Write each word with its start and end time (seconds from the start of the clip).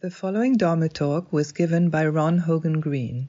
The 0.00 0.10
following 0.10 0.58
Dharma 0.58 0.90
talk 0.90 1.32
was 1.32 1.52
given 1.52 1.88
by 1.88 2.06
Ron 2.06 2.40
Hogen 2.40 2.82
Green. 2.82 3.28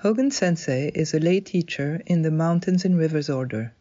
Hogen 0.00 0.30
Sensei 0.30 0.92
is 0.94 1.12
a 1.12 1.18
lay 1.18 1.40
teacher 1.40 2.00
in 2.06 2.22
the 2.22 2.30
Mountains 2.30 2.84
and 2.84 2.96
Rivers 2.96 3.28
Order. 3.28 3.72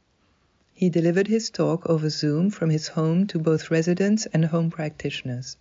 He 0.73 0.89
delivered 0.89 1.27
his 1.27 1.51
talk 1.51 1.87
over 1.87 2.09
Zoom 2.09 2.49
from 2.49 2.71
his 2.71 2.87
home 2.87 3.27
to 3.27 3.37
both 3.37 3.69
residents 3.69 4.25
and 4.33 4.45
home 4.45 4.71
practitioners. 4.71 5.57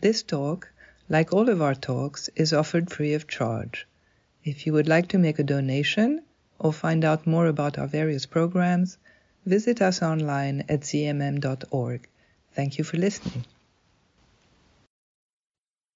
This 0.00 0.24
talk, 0.24 0.68
like 1.08 1.32
all 1.32 1.48
of 1.48 1.62
our 1.62 1.76
talks, 1.76 2.28
is 2.34 2.52
offered 2.52 2.90
free 2.90 3.14
of 3.14 3.28
charge. 3.28 3.86
If 4.42 4.66
you 4.66 4.72
would 4.72 4.88
like 4.88 5.06
to 5.10 5.18
make 5.18 5.38
a 5.38 5.44
donation 5.44 6.22
or 6.58 6.72
find 6.72 7.04
out 7.04 7.24
more 7.24 7.46
about 7.46 7.78
our 7.78 7.86
various 7.86 8.26
programs, 8.26 8.98
visit 9.46 9.80
us 9.80 10.02
online 10.02 10.64
at 10.68 10.80
zmm.org. 10.80 12.08
Thank 12.52 12.78
you 12.78 12.82
for 12.82 12.96
listening. 12.96 13.44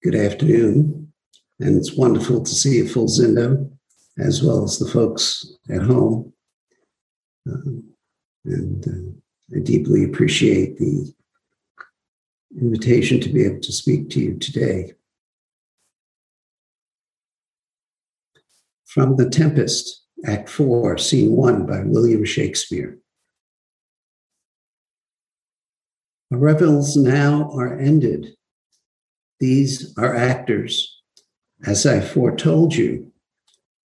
Good 0.03 0.16
afternoon, 0.16 1.12
and 1.61 1.77
it's 1.77 1.97
wonderful 1.97 2.43
to 2.43 2.51
see 2.51 2.80
a 2.80 2.88
full 2.88 3.06
zendo, 3.06 3.70
as 4.19 4.43
well 4.43 4.65
as 4.65 4.80
the 4.80 4.88
folks 4.88 5.47
at 5.70 5.83
home. 5.83 6.33
Um, 7.47 7.84
and 8.45 8.84
uh, 8.88 9.57
I 9.57 9.60
deeply 9.60 10.02
appreciate 10.02 10.77
the 10.77 11.15
invitation 12.60 13.20
to 13.20 13.29
be 13.29 13.45
able 13.45 13.60
to 13.60 13.70
speak 13.70 14.10
to 14.10 14.20
you 14.20 14.38
today. 14.38 14.95
From 18.84 19.15
The 19.15 19.30
Tempest, 19.30 20.02
Act 20.27 20.48
4, 20.48 20.98
Scene 20.98 21.30
1 21.30 21.65
by 21.65 21.82
William 21.84 22.24
Shakespeare. 22.24 22.98
Our 26.32 26.38
revels 26.38 26.96
now 26.96 27.52
are 27.52 27.79
ended 27.79 28.34
these 29.42 29.92
are 29.98 30.14
actors. 30.14 31.02
As 31.66 31.84
I 31.84 32.01
foretold 32.01 32.76
you, 32.76 33.10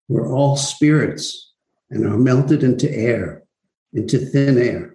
we're 0.06 0.32
all 0.32 0.56
spirits 0.56 1.52
and 1.90 2.06
are 2.06 2.16
melted 2.16 2.62
into 2.62 2.88
air, 2.88 3.42
into 3.92 4.18
thin 4.18 4.56
air. 4.56 4.94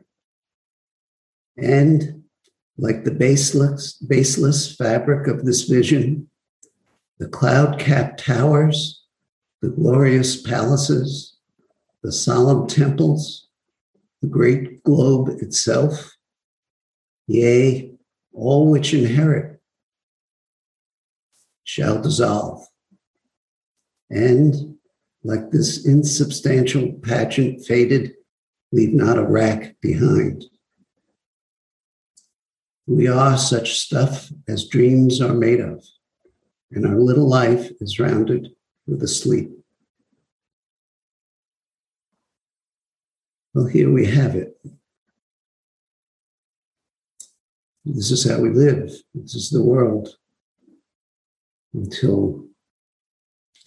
And 1.58 2.23
like 2.78 3.03
the 3.03 3.11
baseless, 3.11 3.91
baseless 3.95 4.73
fabric 4.73 5.28
of 5.28 5.44
this 5.44 5.64
vision, 5.64 6.30
the 7.19 7.28
cloud 7.28 7.78
capped 7.78 8.23
towers, 8.23 9.03
the 9.61 9.67
glorious 9.67 10.41
palaces, 10.41 11.36
the 12.03 12.11
solemn 12.14 12.67
temples, 12.67 13.50
the 14.22 14.30
great 14.30 14.81
globe 14.84 15.28
itself, 15.41 16.16
yea, 17.28 17.91
all 18.31 18.72
which 18.72 18.94
inherit 18.94 19.53
shall 21.64 22.02
dissolve. 22.02 22.66
And 24.09 24.78
like 25.23 25.52
this 25.52 25.86
insubstantial 25.86 26.94
pageant 27.02 27.66
faded, 27.66 28.14
leave 28.72 28.94
not 28.94 29.17
a 29.17 29.25
rack 29.25 29.75
behind. 29.81 30.45
We 32.86 33.08
are 33.08 33.38
such 33.38 33.80
stuff 33.80 34.30
as 34.47 34.67
dreams 34.67 35.22
are 35.22 35.34
made 35.34 35.61
of, 35.61 35.86
and 36.72 36.86
our 36.86 37.00
little 37.00 37.30
life 37.30 37.72
is 37.80 38.00
rounded 38.00 38.50
with 38.86 39.02
a 39.02 39.08
sleep. 39.08 39.52
Well, 43.53 43.67
here 43.67 43.91
we 43.91 44.06
have 44.08 44.36
it. 44.36 44.58
This 47.86 48.11
is 48.11 48.30
how 48.30 48.39
we 48.39 48.50
live. 48.50 48.91
This 49.14 49.36
is 49.36 49.50
the 49.50 49.64
world 49.64 50.09
until 51.73 52.45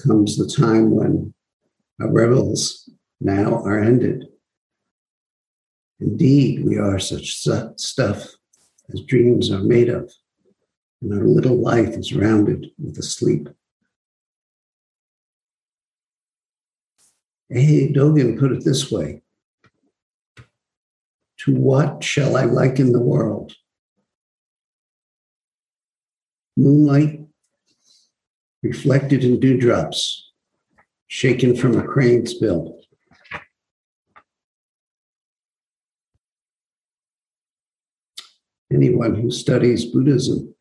comes 0.01 0.37
the 0.37 0.47
time 0.47 0.91
when 0.91 1.33
our 2.01 2.11
revels 2.13 2.89
now 3.21 3.55
are 3.65 3.83
ended. 3.83 4.27
Indeed, 6.01 6.65
we 6.65 6.79
are 6.79 6.99
such 6.99 7.37
stuff 7.37 8.27
as 8.93 9.01
dreams 9.03 9.51
are 9.51 9.63
made 9.63 9.89
of, 9.89 10.13
and 11.01 11.13
our 11.15 11.25
little 11.25 11.57
life 11.57 11.97
is 11.97 12.15
rounded 12.15 12.67
with 12.79 12.99
a 12.99 13.03
sleep. 13.03 13.49
A. 17.51 17.93
Dogen 17.93 18.39
put 18.39 18.53
it 18.53 18.65
this 18.65 18.91
way 18.91 19.23
To 21.39 21.55
what 21.55 22.03
shall 22.03 22.37
I 22.37 22.45
liken 22.45 22.93
the 22.93 23.01
world? 23.01 23.55
Moonlight 26.57 27.26
reflected 28.63 29.25
in 29.25 29.41
dewdrops 29.41 30.33
shaken 31.09 31.57
from 31.57 31.79
a 31.79 31.83
crane's 31.83 32.35
bill. 32.35 32.81
Anyone 38.73 39.15
who 39.15 39.31
studies 39.31 39.85
Buddhism 39.85 40.55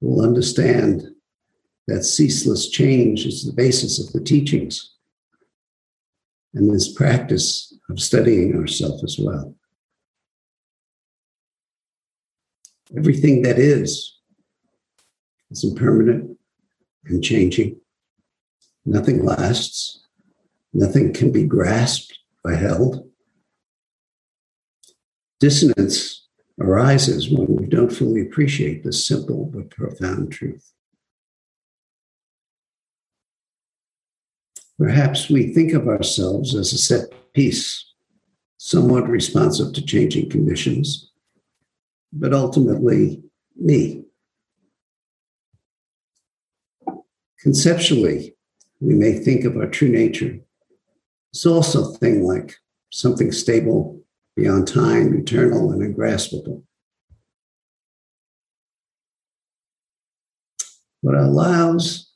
will 0.00 0.22
understand 0.22 1.08
that 1.86 2.04
ceaseless 2.04 2.68
change 2.68 3.24
is 3.24 3.44
the 3.44 3.52
basis 3.52 3.98
of 3.98 4.12
the 4.12 4.22
teachings 4.22 4.94
and 6.54 6.72
this 6.72 6.92
practice 6.92 7.74
of 7.88 7.98
studying 7.98 8.54
ourselves 8.54 9.02
as 9.02 9.16
well. 9.18 9.54
Everything 12.96 13.42
that 13.42 13.58
is 13.58 14.18
is 15.50 15.64
impermanent 15.64 16.37
and 17.08 17.22
changing. 17.22 17.80
Nothing 18.84 19.24
lasts. 19.24 20.06
Nothing 20.72 21.12
can 21.12 21.32
be 21.32 21.44
grasped 21.44 22.18
or 22.44 22.52
held. 22.52 23.08
Dissonance 25.40 26.26
arises 26.60 27.30
when 27.30 27.56
we 27.56 27.66
don't 27.66 27.92
fully 27.92 28.22
appreciate 28.22 28.82
this 28.82 29.06
simple 29.06 29.46
but 29.46 29.70
profound 29.70 30.32
truth. 30.32 30.72
Perhaps 34.78 35.28
we 35.28 35.52
think 35.52 35.72
of 35.72 35.88
ourselves 35.88 36.54
as 36.54 36.72
a 36.72 36.78
set 36.78 37.12
piece, 37.34 37.84
somewhat 38.58 39.08
responsive 39.08 39.72
to 39.72 39.84
changing 39.84 40.30
conditions, 40.30 41.10
but 42.12 42.32
ultimately 42.32 43.22
me. 43.56 44.04
Conceptually, 47.40 48.34
we 48.80 48.94
may 48.94 49.12
think 49.12 49.44
of 49.44 49.56
our 49.56 49.68
true 49.68 49.88
nature 49.88 50.40
as 51.34 51.46
also 51.46 51.90
a 51.90 51.94
thing 51.98 52.24
like 52.24 52.56
something 52.90 53.30
stable, 53.32 54.00
beyond 54.34 54.66
time, 54.66 55.14
eternal, 55.16 55.72
and 55.72 55.82
ungraspable. 55.82 56.62
What 61.00 61.14
allows 61.14 62.10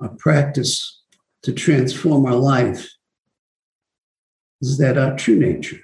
our 0.00 0.10
practice 0.10 1.00
to 1.42 1.52
transform 1.52 2.24
our 2.26 2.36
life 2.36 2.88
is 4.60 4.78
that 4.78 4.96
our 4.96 5.16
true 5.16 5.38
nature, 5.38 5.80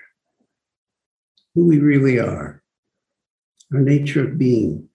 who 1.55 1.67
we 1.67 1.79
really 1.79 2.21
are, 2.21 2.63
our 3.75 3.81
nature 3.81 4.25
of 4.25 4.39
being, 4.39 4.88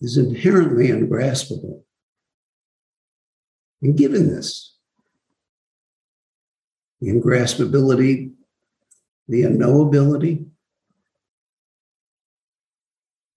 is 0.00 0.16
inherently 0.16 0.90
ungraspable. 0.90 1.84
And 3.82 3.96
given 3.96 4.28
this, 4.28 4.76
the 7.00 7.08
ungraspability, 7.08 8.32
the 9.28 9.42
unknowability, 9.42 10.46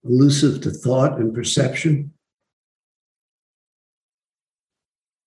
elusive 0.04 0.60
to 0.62 0.70
thought 0.70 1.18
and 1.18 1.34
perception, 1.34 2.12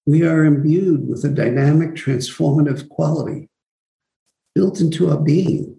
we 0.06 0.24
are 0.24 0.46
imbued 0.46 1.08
with 1.08 1.24
a 1.24 1.30
dynamic, 1.30 1.96
transformative 1.96 2.88
quality 2.90 3.50
built 4.54 4.80
into 4.80 5.10
our 5.10 5.20
being. 5.20 5.78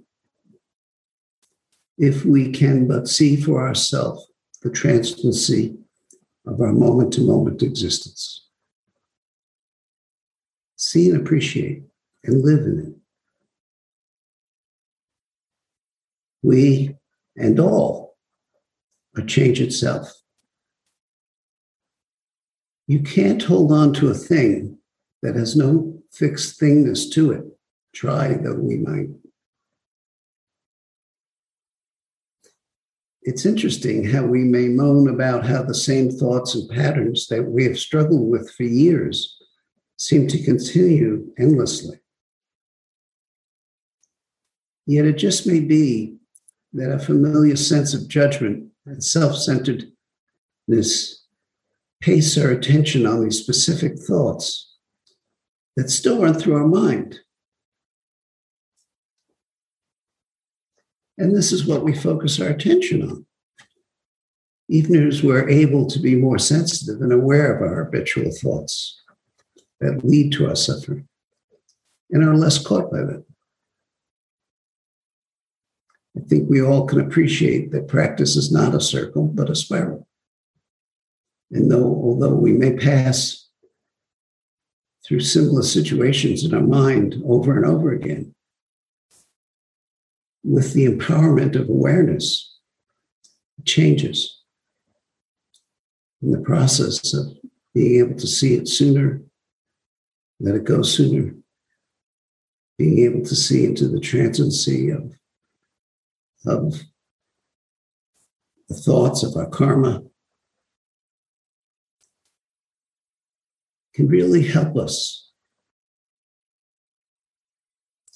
If 1.99 2.25
we 2.25 2.53
can 2.53 2.87
but 2.89 3.09
see 3.09 3.37
for 3.37 3.67
ourselves 3.67 4.27
the 4.67 4.73
transiency 4.73 5.77
of 6.45 6.61
our 6.61 6.73
moment 6.73 7.13
to 7.13 7.21
moment 7.21 7.63
existence. 7.63 8.49
See 10.75 11.09
and 11.09 11.21
appreciate 11.21 11.85
and 12.25 12.43
live 12.43 12.67
in 12.67 12.81
it. 12.81 12.95
We 16.43 16.97
and 17.37 17.61
all 17.61 18.17
are 19.17 19.25
change 19.25 19.61
itself. 19.61 20.13
You 22.89 23.01
can't 23.01 23.43
hold 23.43 23.71
on 23.71 23.93
to 23.95 24.09
a 24.09 24.15
thing 24.15 24.79
that 25.23 25.37
has 25.37 25.55
no 25.55 26.03
fixed 26.11 26.61
thingness 26.61 27.13
to 27.13 27.31
it. 27.31 27.45
Try 27.95 28.35
though 28.35 28.55
we 28.55 28.79
might. 28.79 29.11
It's 33.27 33.45
interesting 33.45 34.05
how 34.05 34.23
we 34.25 34.45
may 34.45 34.69
moan 34.69 35.09
about 35.09 35.45
how 35.45 35.61
the 35.61 35.75
same 35.75 36.11
thoughts 36.11 36.55
and 36.55 36.71
patterns 36.71 37.27
that 37.27 37.43
we 37.43 37.65
have 37.65 37.77
struggled 37.77 38.31
with 38.31 38.49
for 38.53 38.63
years 38.63 39.37
seem 39.99 40.29
to 40.29 40.45
continue 40.45 41.27
endlessly. 41.37 41.99
Yet 44.87 45.07
it 45.07 45.15
just 45.15 45.45
may 45.45 45.59
be 45.59 46.19
that 46.73 46.93
a 46.93 47.01
familiar 47.01 47.57
sense 47.57 47.95
of 47.95 48.07
judgment 48.07 48.69
and 48.87 49.03
self 49.03 49.37
centeredness 49.37 49.91
pace 52.01 52.39
our 52.39 52.51
attention 52.51 53.07
on 53.07 53.25
these 53.25 53.41
specific 53.41 53.99
thoughts 53.99 54.73
that 55.77 55.91
still 55.91 56.23
run 56.23 56.35
through 56.35 56.55
our 56.55 56.69
mind. 56.69 57.19
And 61.19 61.35
this 61.35 61.53
is 61.53 61.67
what 61.67 61.83
we 61.83 61.95
focus 61.95 62.41
our 62.41 62.49
attention 62.49 63.03
on. 63.03 63.27
Even 64.69 65.07
as 65.07 65.23
we're 65.23 65.49
able 65.49 65.87
to 65.87 65.99
be 65.99 66.17
more 66.17 66.39
sensitive 66.39 67.01
and 67.01 67.13
aware 67.13 67.55
of 67.55 67.63
our 67.63 67.85
habitual 67.85 68.31
thoughts 68.33 69.01
that 69.81 70.05
lead 70.05 70.33
to 70.33 70.49
our 70.49 70.57
suffering 70.57 71.07
and 72.11 72.25
are 72.25 72.37
less 72.37 72.59
caught 72.65 72.91
by 72.91 72.99
them. 72.99 73.25
I 76.17 76.21
think 76.21 76.49
we 76.49 76.63
all 76.63 76.87
can 76.87 77.01
appreciate 77.01 77.73
that 77.73 77.89
practice 77.89 78.37
is 78.37 78.51
not 78.51 78.75
a 78.75 78.81
circle, 78.81 79.27
but 79.27 79.51
a 79.51 79.55
spiral. 79.55 80.07
And 81.51 81.71
though, 81.71 81.85
although 81.85 82.35
we 82.35 82.53
may 82.53 82.75
pass 82.75 83.49
through 85.07 85.21
similar 85.21 85.63
situations 85.63 86.45
in 86.45 86.55
our 86.55 86.63
mind 86.63 87.23
over 87.25 87.57
and 87.57 87.67
over 87.67 87.93
again, 87.93 88.35
with 90.47 90.75
the 90.75 90.87
empowerment 90.87 91.57
of 91.57 91.69
awareness, 91.69 92.57
changes. 93.65 94.43
In 96.23 96.31
the 96.31 96.39
process 96.39 97.13
of 97.15 97.27
being 97.75 97.99
able 97.99 98.17
to 98.17 98.27
see 98.29 98.55
it 98.55 98.69
sooner, 98.69 99.23
let 100.39 100.55
it 100.55 100.65
go 100.65 100.83
sooner, 100.83 101.35
being 102.79 103.01
able 103.01 103.25
to 103.25 103.35
see 103.35 103.65
into 103.65 103.89
the 103.89 103.99
transiency 103.99 104.91
of, 104.91 105.13
of 106.47 106.81
the 108.69 108.77
thoughts 108.77 109.25
of 109.25 109.37
our 109.37 109.49
karma 109.49 110.03
can 113.95 114.07
really 114.07 114.47
help 114.47 114.77
us 114.77 115.26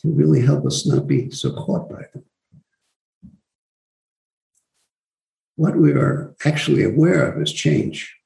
can 0.00 0.16
really 0.16 0.40
help 0.40 0.64
us 0.66 0.86
not 0.86 1.06
be 1.06 1.30
so 1.30 1.52
caught 1.52 1.88
by 1.90 2.04
them. 2.12 2.24
What 5.56 5.76
we 5.76 5.92
are 5.92 6.34
actually 6.44 6.84
aware 6.84 7.30
of 7.30 7.42
is 7.42 7.52
change. 7.52 8.16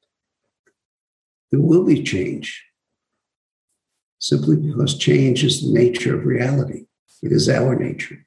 There 1.51 1.61
will 1.61 1.85
be 1.85 2.03
change 2.03 2.65
simply 4.19 4.57
because 4.57 4.97
change 4.97 5.45
is 5.45 5.61
the 5.61 5.73
nature 5.73 6.17
of 6.17 6.25
reality. 6.25 6.87
It 7.23 7.33
is 7.33 7.49
our 7.49 7.75
nature. 7.75 8.25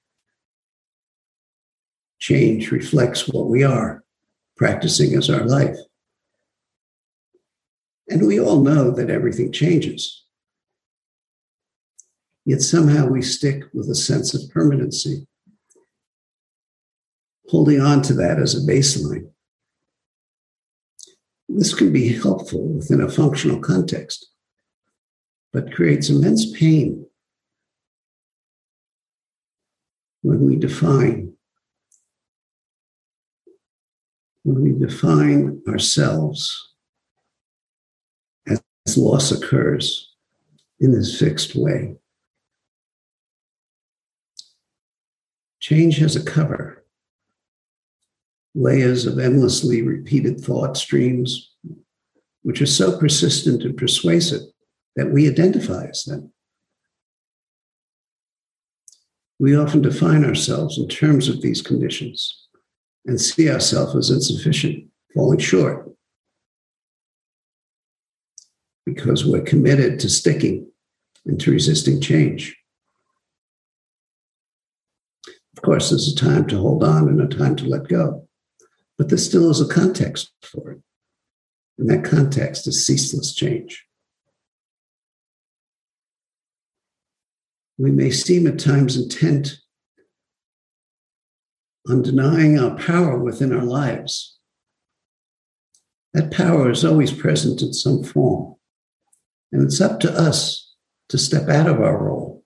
Change 2.20 2.72
reflects 2.72 3.28
what 3.28 3.48
we 3.48 3.64
are 3.64 4.04
practicing 4.58 5.16
as 5.16 5.30
our 5.30 5.46
life. 5.46 5.78
And 8.10 8.28
we 8.28 8.40
all 8.40 8.62
know 8.62 8.92
that 8.92 9.10
everything 9.10 9.52
changes. 9.52 10.24
Yet 12.48 12.62
somehow 12.62 13.08
we 13.08 13.22
stick 13.22 13.66
with 13.74 13.90
a 13.90 13.96
sense 13.96 14.34
of 14.34 14.50
permanency, 14.50 15.28
holding 17.50 17.82
on 17.82 18.02
to 18.04 18.14
that 18.14 18.40
as 18.40 18.56
a 18.56 18.66
baseline. 18.66 19.32
This 21.50 21.74
can 21.74 21.92
be 21.92 22.14
helpful 22.14 22.66
within 22.66 23.02
a 23.02 23.10
functional 23.10 23.60
context, 23.60 24.30
but 25.52 25.74
creates 25.74 26.08
immense 26.10 26.58
pain 26.58 27.06
when 30.22 30.46
we 30.46 30.56
define 30.56 31.34
when 34.44 34.64
we 34.64 34.88
define 34.88 35.62
ourselves 35.68 36.76
as 38.48 38.98
loss 38.98 39.34
occurs 39.34 40.14
in 40.80 40.94
this 40.94 41.20
fixed 41.20 41.54
way. 41.54 41.98
Change 45.68 45.98
has 45.98 46.16
a 46.16 46.24
cover, 46.24 46.86
layers 48.56 49.06
of 49.06 49.20
endlessly 49.20 49.82
repeated 49.82 50.40
thought 50.40 50.78
streams, 50.78 51.52
which 52.44 52.62
are 52.62 52.66
so 52.66 52.98
persistent 52.98 53.64
and 53.64 53.76
persuasive 53.76 54.44
that 54.96 55.12
we 55.12 55.30
identify 55.30 55.88
as 55.88 56.06
them. 56.06 56.32
We 59.40 59.58
often 59.58 59.82
define 59.82 60.24
ourselves 60.24 60.78
in 60.78 60.88
terms 60.88 61.28
of 61.28 61.42
these 61.42 61.62
conditions 61.62 62.48
and 63.06 63.20
see 63.20 63.52
ourselves 63.52 63.94
as 63.94 64.10
insufficient, 64.10 64.86
falling 65.14 65.40
short, 65.40 65.92
because 68.86 69.26
we're 69.26 69.42
committed 69.42 70.00
to 70.00 70.10
sticking 70.10 70.72
and 71.26 71.38
to 71.42 71.52
resisting 71.52 72.00
change. 72.00 72.57
Of 75.58 75.64
course, 75.64 75.90
there's 75.90 76.14
a 76.14 76.16
time 76.16 76.46
to 76.48 76.60
hold 76.60 76.84
on 76.84 77.10
and 77.10 77.20
a 77.20 77.36
time 77.36 77.56
to 77.56 77.66
let 77.66 77.88
go, 77.88 78.28
but 78.96 79.10
there 79.10 79.18
still 79.18 79.50
is 79.50 79.60
a 79.60 79.68
context 79.68 80.32
for 80.44 80.74
it. 80.74 80.82
And 81.80 81.90
that 81.90 82.04
context 82.04 82.68
is 82.68 82.86
ceaseless 82.86 83.34
change. 83.34 83.84
We 87.80 87.90
may 87.90 88.12
seem 88.12 88.46
at 88.46 88.60
times 88.60 88.98
intent 88.98 89.58
on 91.90 92.04
denying 92.04 92.60
our 92.60 92.76
power 92.78 93.18
within 93.18 93.52
our 93.52 93.66
lives. 93.66 94.38
That 96.14 96.32
power 96.32 96.70
is 96.70 96.86
always 96.86 97.12
present 97.12 97.64
in 97.64 97.74
some 97.74 98.04
form. 98.04 98.56
And 99.52 99.64
it's 99.64 99.82
up 99.82 100.00
to 100.02 100.12
us 100.12 100.76
to 101.10 101.18
step 101.18 101.50
out 101.50 101.68
of 101.68 101.80
our 101.80 101.98
role, 101.98 102.37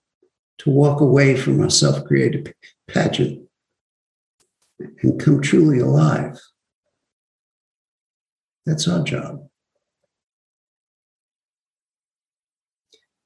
to 0.58 0.70
walk 0.70 1.00
away 1.00 1.36
from 1.36 1.60
our 1.60 1.70
self 1.70 2.04
created 2.04 2.54
pageant 2.88 3.48
and 5.02 5.20
come 5.20 5.40
truly 5.40 5.78
alive. 5.78 6.40
That's 8.66 8.86
our 8.86 9.02
job. 9.02 9.48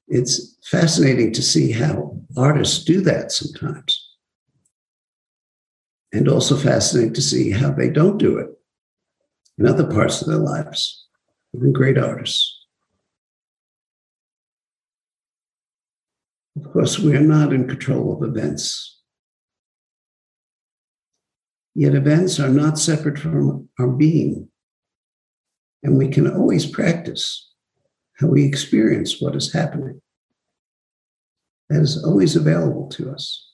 It's 0.07 0.57
fascinating 0.63 1.33
to 1.33 1.41
see 1.41 1.71
how 1.71 2.19
artists 2.37 2.83
do 2.83 3.01
that 3.01 3.31
sometimes. 3.31 4.03
And 6.13 6.27
also 6.29 6.55
fascinating 6.55 7.13
to 7.13 7.21
see 7.21 7.51
how 7.51 7.71
they 7.71 7.89
don't 7.89 8.17
do 8.17 8.37
it 8.37 8.47
in 9.57 9.67
other 9.67 9.85
parts 9.85 10.21
of 10.21 10.27
their 10.27 10.37
lives. 10.37 11.05
Even 11.53 11.73
great 11.73 11.97
artists. 11.97 12.56
Of 16.57 16.71
course, 16.73 16.97
we 16.97 17.15
are 17.15 17.21
not 17.21 17.53
in 17.53 17.67
control 17.67 18.13
of 18.13 18.27
events. 18.27 18.99
Yet 21.75 21.93
events 21.93 22.39
are 22.39 22.49
not 22.49 22.79
separate 22.79 23.19
from 23.19 23.69
our 23.79 23.87
being. 23.87 24.49
And 25.83 25.97
we 25.97 26.07
can 26.07 26.27
always 26.27 26.65
practice 26.65 27.51
how 28.19 28.27
we 28.27 28.43
experience 28.43 29.21
what 29.21 29.35
is 29.35 29.53
happening. 29.53 30.01
That 31.69 31.81
is 31.81 32.03
always 32.03 32.35
available 32.35 32.87
to 32.89 33.11
us. 33.11 33.51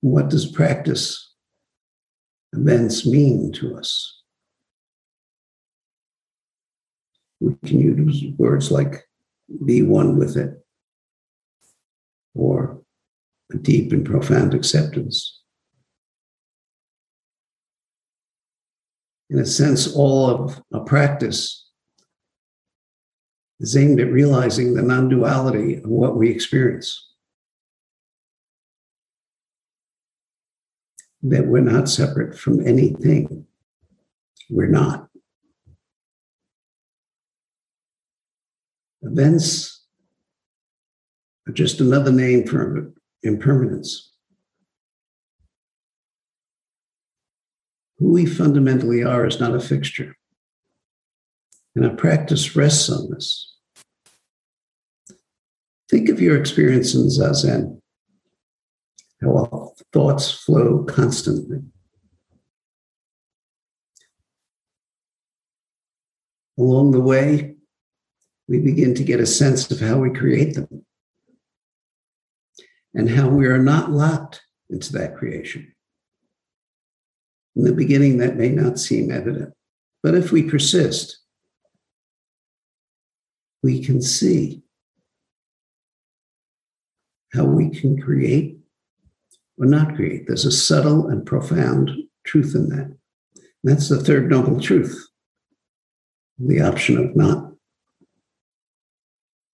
What 0.00 0.30
does 0.30 0.50
practice 0.50 1.32
events 2.52 3.06
mean 3.06 3.52
to 3.52 3.76
us? 3.76 4.20
We 7.38 7.54
can 7.64 7.78
use 7.78 8.24
words 8.36 8.72
like 8.72 9.04
be 9.64 9.82
one 9.82 10.18
with 10.18 10.36
it 10.36 10.62
or 12.34 12.82
a 13.52 13.58
deep 13.58 13.92
and 13.92 14.04
profound 14.04 14.54
acceptance. 14.54 15.40
In 19.30 19.38
a 19.38 19.46
sense, 19.46 19.94
all 19.94 20.28
of 20.28 20.62
a 20.72 20.80
practice 20.80 21.66
is 23.60 23.76
aimed 23.76 24.00
at 24.00 24.12
realizing 24.12 24.74
the 24.74 24.82
non 24.82 25.08
duality 25.08 25.76
of 25.76 25.88
what 25.88 26.16
we 26.16 26.28
experience. 26.30 27.08
That 31.22 31.46
we're 31.46 31.60
not 31.60 31.88
separate 31.88 32.36
from 32.36 32.66
anything. 32.66 33.46
We're 34.50 34.66
not. 34.66 35.08
Events 39.02 39.84
are 41.48 41.52
just 41.52 41.80
another 41.80 42.12
name 42.12 42.46
for 42.46 42.92
impermanence. 43.22 44.12
who 48.02 48.12
we 48.12 48.26
fundamentally 48.26 49.04
are 49.04 49.26
is 49.26 49.38
not 49.38 49.54
a 49.54 49.60
fixture. 49.60 50.16
And 51.76 51.86
our 51.86 51.94
practice 51.94 52.56
rests 52.56 52.90
on 52.90 53.10
this. 53.10 53.54
Think 55.88 56.08
of 56.08 56.20
your 56.20 56.36
experience 56.36 56.94
in 56.94 57.02
Zazen, 57.02 57.80
how 59.20 59.36
our 59.36 59.72
thoughts 59.92 60.32
flow 60.32 60.84
constantly. 60.84 61.58
Along 66.58 66.90
the 66.90 67.00
way, 67.00 67.51
we 68.48 68.58
begin 68.58 68.94
to 68.94 69.04
get 69.04 69.20
a 69.20 69.26
sense 69.26 69.70
of 69.70 69.80
how 69.80 69.98
we 69.98 70.10
create 70.10 70.54
them 70.54 70.84
and 72.94 73.08
how 73.08 73.28
we 73.28 73.46
are 73.46 73.58
not 73.58 73.90
locked 73.90 74.42
into 74.68 74.92
that 74.92 75.16
creation. 75.16 75.72
In 77.56 77.64
the 77.64 77.72
beginning, 77.72 78.18
that 78.18 78.36
may 78.36 78.48
not 78.48 78.78
seem 78.78 79.10
evident, 79.10 79.52
but 80.02 80.14
if 80.14 80.32
we 80.32 80.42
persist, 80.42 81.18
we 83.62 83.84
can 83.84 84.02
see 84.02 84.62
how 87.32 87.44
we 87.44 87.70
can 87.70 88.00
create 88.00 88.58
or 89.58 89.66
not 89.66 89.94
create. 89.94 90.26
There's 90.26 90.44
a 90.44 90.52
subtle 90.52 91.08
and 91.08 91.24
profound 91.24 91.90
truth 92.24 92.54
in 92.54 92.68
that. 92.70 92.96
That's 93.64 93.88
the 93.88 94.02
third 94.02 94.28
noble 94.28 94.60
truth 94.60 95.08
the 96.38 96.60
option 96.60 96.96
of 96.96 97.14
not 97.14 97.51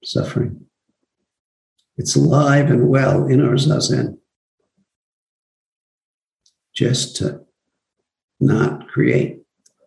suffering. 0.05 0.67
It's 1.97 2.15
alive 2.15 2.71
and 2.71 2.89
well 2.89 3.27
in 3.27 3.45
our 3.45 3.55
zazen. 3.55 4.19
Just 6.75 7.17
to 7.17 7.41
not 8.41 8.89
create, 8.89 9.41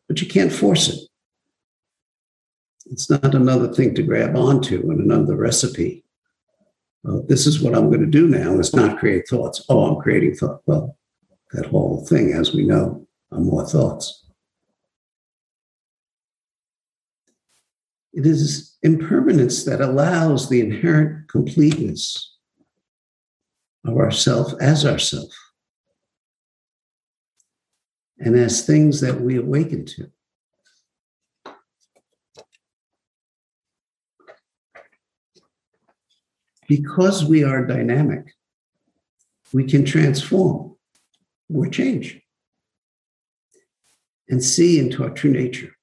but 0.07 0.21
you 0.21 0.27
can't 0.27 0.51
force 0.51 0.89
it. 0.89 0.99
It's 2.91 3.09
not 3.09 3.33
another 3.33 3.73
thing 3.73 3.95
to 3.95 4.03
grab 4.03 4.35
onto 4.35 4.89
and 4.91 4.99
another 4.99 5.37
recipe. 5.37 6.03
Uh, 7.07 7.19
this 7.27 7.47
is 7.47 7.61
what 7.61 7.73
I'm 7.73 7.87
going 7.87 8.01
to 8.01 8.05
do 8.05 8.27
now 8.27 8.59
is 8.59 8.75
not 8.75 8.99
create 8.99 9.27
thoughts. 9.27 9.63
Oh, 9.69 9.85
I'm 9.85 10.01
creating 10.01 10.35
thought. 10.35 10.61
Well, 10.65 10.97
that 11.53 11.67
whole 11.67 12.05
thing, 12.05 12.33
as 12.33 12.53
we 12.53 12.65
know, 12.65 13.07
are 13.31 13.39
more 13.39 13.65
thoughts. 13.65 14.20
It 18.13 18.25
is 18.25 18.77
impermanence 18.83 19.63
that 19.63 19.79
allows 19.79 20.49
the 20.49 20.59
inherent 20.59 21.29
completeness 21.29 22.35
of 23.85 23.97
ourself 23.97 24.53
as 24.59 24.85
ourself 24.85 25.31
and 28.19 28.35
as 28.35 28.65
things 28.65 29.01
that 29.01 29.21
we 29.21 29.37
awaken 29.37 29.85
to. 29.85 30.11
Because 36.67 37.25
we 37.25 37.43
are 37.43 37.65
dynamic, 37.65 38.33
we 39.51 39.65
can 39.65 39.83
transform 39.83 40.75
or 41.53 41.67
change 41.67 42.21
and 44.29 44.41
see 44.41 44.79
into 44.79 45.03
our 45.03 45.09
true 45.09 45.31
nature 45.31 45.75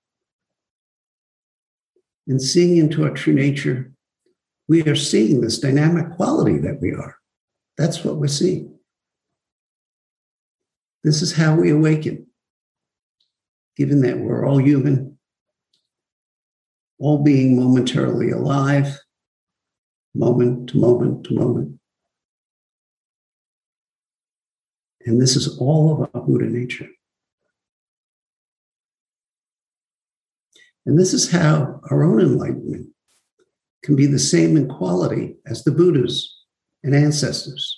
and 2.29 2.41
seeing 2.41 2.77
into 2.77 3.05
our 3.05 3.11
true 3.11 3.33
nature, 3.33 3.91
we 4.69 4.83
are 4.83 4.95
seeing 4.95 5.41
this 5.41 5.59
dynamic 5.59 6.11
quality 6.13 6.59
that 6.59 6.81
we 6.81 6.93
are. 6.93 7.17
That's 7.79 8.05
what 8.05 8.17
we're 8.17 8.29
seeing. 8.29 8.79
This 11.03 11.23
is 11.23 11.33
how 11.33 11.55
we 11.55 11.71
awaken, 11.71 12.27
given 13.77 14.03
that 14.03 14.19
we're 14.19 14.47
all 14.47 14.61
human, 14.61 15.19
all 16.99 17.23
being 17.23 17.57
momentarily 17.57 18.31
alive, 18.31 18.99
moment 20.15 20.69
to 20.71 20.79
moment 20.79 21.25
to 21.25 21.35
moment. 21.35 21.79
And 25.07 25.23
this 25.23 25.37
is 25.37 25.57
all 25.59 25.93
of 25.93 26.11
our 26.13 26.21
Buddha 26.23 26.47
nature. 26.47 26.89
And 30.89 30.99
this 30.99 31.13
is 31.13 31.31
how 31.31 31.83
our 31.91 32.03
own 32.03 32.19
enlightenment 32.19 32.89
can 33.83 33.95
be 33.95 34.07
the 34.07 34.19
same 34.19 34.57
in 34.57 34.69
quality 34.69 35.37
as 35.45 35.63
the 35.63 35.71
Buddhas 35.71 36.35
and 36.83 36.95
ancestors. 36.95 37.77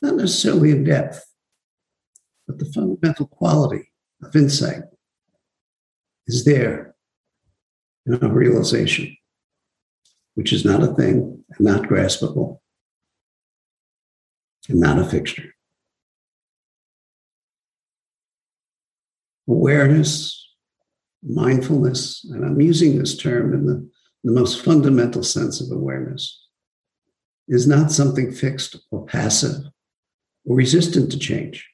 Not 0.00 0.14
necessarily 0.14 0.70
in 0.70 0.84
depth, 0.84 1.22
but 2.46 2.58
the 2.58 2.64
fundamental 2.72 3.26
quality 3.26 3.92
of 4.22 4.34
insight 4.34 4.84
is 6.26 6.46
there 6.46 6.94
in 8.06 8.14
our 8.14 8.32
realization, 8.32 9.14
which 10.36 10.54
is 10.54 10.64
not 10.64 10.82
a 10.82 10.94
thing 10.94 11.44
and 11.50 11.60
not 11.60 11.82
graspable 11.82 12.60
and 14.70 14.80
not 14.80 14.98
a 14.98 15.04
fixture. 15.04 15.52
Awareness, 19.48 20.38
mindfulness, 21.22 22.24
and 22.30 22.44
I'm 22.44 22.60
using 22.60 22.98
this 22.98 23.16
term 23.16 23.54
in 23.54 23.66
the, 23.66 23.88
the 24.24 24.32
most 24.32 24.64
fundamental 24.64 25.22
sense 25.22 25.60
of 25.60 25.70
awareness, 25.70 26.40
is 27.48 27.66
not 27.66 27.90
something 27.90 28.32
fixed 28.32 28.76
or 28.90 29.04
passive 29.04 29.64
or 30.44 30.56
resistant 30.56 31.10
to 31.12 31.18
change. 31.18 31.68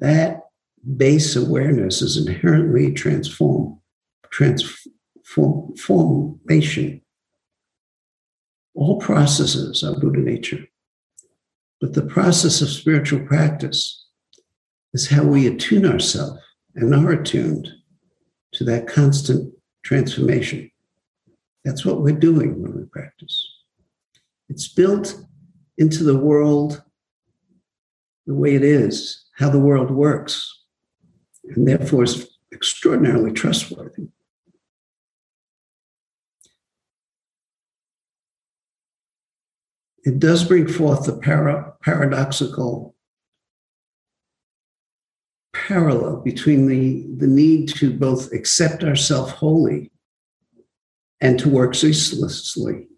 That 0.00 0.42
base 0.96 1.36
awareness 1.36 2.02
is 2.02 2.16
inherently 2.16 2.92
transform, 2.92 3.80
transformation. 4.30 7.02
All 8.74 8.98
processes 8.98 9.82
are 9.82 9.98
Buddha 9.98 10.20
nature. 10.20 10.68
But 11.80 11.94
the 11.94 12.06
process 12.06 12.60
of 12.60 12.68
spiritual 12.68 13.26
practice 13.26 14.07
is 14.94 15.08
how 15.08 15.22
we 15.22 15.46
attune 15.46 15.86
ourselves 15.86 16.40
and 16.74 16.94
are 16.94 17.12
attuned 17.12 17.68
to 18.52 18.64
that 18.64 18.86
constant 18.86 19.52
transformation. 19.84 20.70
That's 21.64 21.84
what 21.84 22.00
we're 22.00 22.18
doing 22.18 22.62
when 22.62 22.76
we 22.76 22.84
practice. 22.84 23.46
It's 24.48 24.68
built 24.68 25.20
into 25.76 26.04
the 26.04 26.16
world 26.16 26.82
the 28.26 28.34
way 28.34 28.54
it 28.54 28.64
is, 28.64 29.24
how 29.36 29.50
the 29.50 29.58
world 29.58 29.90
works, 29.90 30.64
and 31.44 31.66
therefore 31.66 32.04
is 32.04 32.28
extraordinarily 32.52 33.32
trustworthy. 33.32 34.08
It 40.04 40.18
does 40.18 40.44
bring 40.44 40.68
forth 40.68 41.04
the 41.04 41.16
para- 41.18 41.74
paradoxical 41.82 42.94
parallel 45.68 46.16
between 46.22 46.66
the, 46.66 47.04
the 47.18 47.26
need 47.26 47.68
to 47.68 47.92
both 47.92 48.32
accept 48.32 48.82
ourselves 48.82 49.32
wholly 49.32 49.92
and 51.20 51.38
to 51.38 51.50
work 51.50 51.74
ceaselessly 51.74 52.88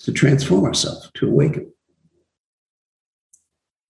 to 0.00 0.12
transform 0.12 0.66
ourselves, 0.66 1.10
to 1.14 1.26
awaken, 1.26 1.72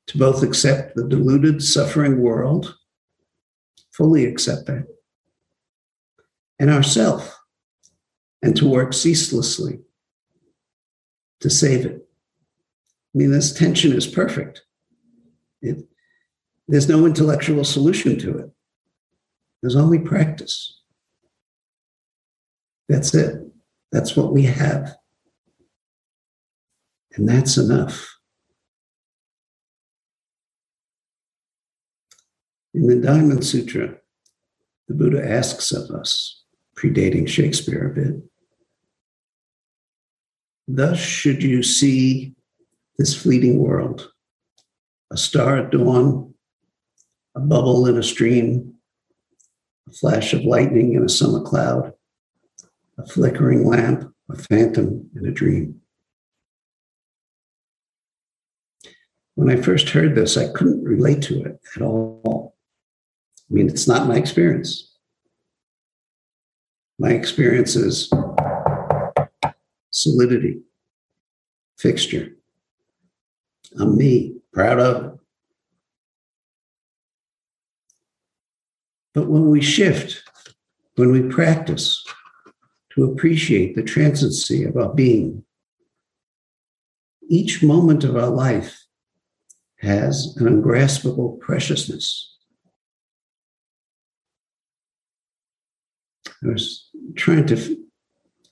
to 0.06 0.18
both 0.18 0.44
accept 0.44 0.94
the 0.94 1.08
deluded, 1.08 1.60
suffering 1.60 2.20
world, 2.22 2.76
fully 3.92 4.24
accept 4.24 4.66
that, 4.66 4.86
and 6.60 6.70
ourself, 6.70 7.36
and 8.40 8.56
to 8.56 8.68
work 8.68 8.92
ceaselessly 8.92 9.80
to 11.40 11.50
save 11.50 11.84
it. 11.84 12.08
I 13.14 13.18
mean, 13.18 13.32
this 13.32 13.52
tension 13.52 13.92
is 13.92 14.06
perfect. 14.06 14.62
It, 15.60 15.84
there's 16.68 16.88
no 16.88 17.06
intellectual 17.06 17.64
solution 17.64 18.18
to 18.18 18.38
it. 18.38 18.50
There's 19.62 19.76
only 19.76 19.98
practice. 19.98 20.80
That's 22.88 23.14
it. 23.14 23.40
That's 23.92 24.16
what 24.16 24.32
we 24.32 24.42
have. 24.42 24.96
And 27.14 27.28
that's 27.28 27.56
enough. 27.56 28.12
In 32.74 32.86
the 32.86 32.96
Diamond 32.96 33.44
Sutra, 33.44 33.96
the 34.86 34.94
Buddha 34.94 35.26
asks 35.26 35.72
of 35.72 35.90
us, 35.90 36.42
predating 36.76 37.26
Shakespeare 37.26 37.90
a 37.90 37.94
bit, 37.94 38.22
thus 40.68 40.98
should 40.98 41.42
you 41.42 41.62
see 41.62 42.34
this 42.98 43.14
fleeting 43.14 43.58
world, 43.58 44.10
a 45.10 45.16
star 45.16 45.56
at 45.56 45.70
dawn 45.70 46.34
a 47.36 47.40
bubble 47.40 47.86
in 47.86 47.96
a 47.96 48.02
stream, 48.02 48.74
a 49.88 49.92
flash 49.92 50.32
of 50.32 50.42
lightning 50.42 50.94
in 50.94 51.04
a 51.04 51.08
summer 51.08 51.40
cloud, 51.40 51.92
a 52.98 53.06
flickering 53.06 53.64
lamp, 53.64 54.12
a 54.28 54.36
phantom 54.36 55.08
in 55.14 55.26
a 55.26 55.30
dream. 55.30 55.80
when 59.36 59.50
I 59.50 59.60
first 59.60 59.90
heard 59.90 60.14
this, 60.14 60.36
I 60.36 60.48
couldn't 60.48 60.82
relate 60.82 61.22
to 61.24 61.42
it 61.44 61.60
at 61.76 61.82
all. 61.82 62.56
I 63.38 63.54
mean, 63.54 63.68
it's 63.68 63.86
not 63.86 64.08
my 64.08 64.16
experience. 64.16 64.96
My 66.98 67.10
experience 67.10 67.76
is 67.76 68.10
solidity, 69.90 70.62
fixture. 71.78 72.30
I'm 73.78 73.96
me, 73.96 74.36
proud 74.52 74.80
of 74.80 75.04
it. 75.04 75.12
But 79.16 79.28
when 79.28 79.48
we 79.48 79.62
shift, 79.62 80.22
when 80.96 81.10
we 81.10 81.22
practice 81.22 82.04
to 82.90 83.04
appreciate 83.04 83.74
the 83.74 83.82
transiency 83.82 84.62
of 84.62 84.76
our 84.76 84.92
being, 84.92 85.42
each 87.30 87.62
moment 87.62 88.04
of 88.04 88.14
our 88.14 88.28
life 88.28 88.84
has 89.78 90.36
an 90.36 90.46
ungraspable 90.46 91.38
preciousness. 91.40 92.36
I 96.44 96.48
was 96.48 96.90
trying 97.14 97.46
to 97.46 97.86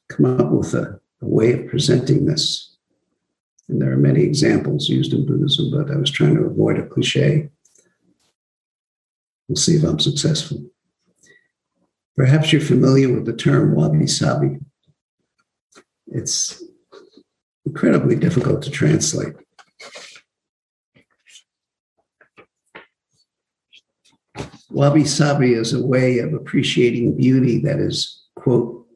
come 0.09 0.25
up 0.25 0.51
with 0.51 0.73
a, 0.73 0.99
a 1.21 1.27
way 1.27 1.53
of 1.53 1.69
presenting 1.69 2.25
this. 2.25 2.75
And 3.69 3.83
there 3.83 3.93
are 3.93 3.99
many 3.99 4.23
examples 4.23 4.89
used 4.89 5.13
in 5.13 5.27
Buddhism, 5.27 5.71
but 5.71 5.91
I 5.91 5.99
was 5.99 6.11
trying 6.11 6.37
to 6.37 6.45
avoid 6.45 6.79
a 6.79 6.87
cliche. 6.87 7.51
We'll 9.49 9.57
see 9.57 9.77
if 9.77 9.85
I'm 9.85 9.99
successful. 9.99 10.65
Perhaps 12.17 12.53
you're 12.53 12.63
familiar 12.63 13.13
with 13.13 13.27
the 13.27 13.33
term 13.33 13.75
wabi 13.75 14.07
sabi. 14.07 14.59
It's 16.07 16.63
incredibly 17.67 18.17
difficult 18.17 18.63
to 18.63 18.71
translate. 18.71 19.35
Wabi 24.71 25.05
sabi 25.05 25.53
is 25.53 25.73
a 25.73 25.85
way 25.85 26.19
of 26.19 26.35
appreciating 26.35 27.17
beauty 27.17 27.59
that 27.61 27.79
is, 27.79 28.25
quote, 28.35 28.87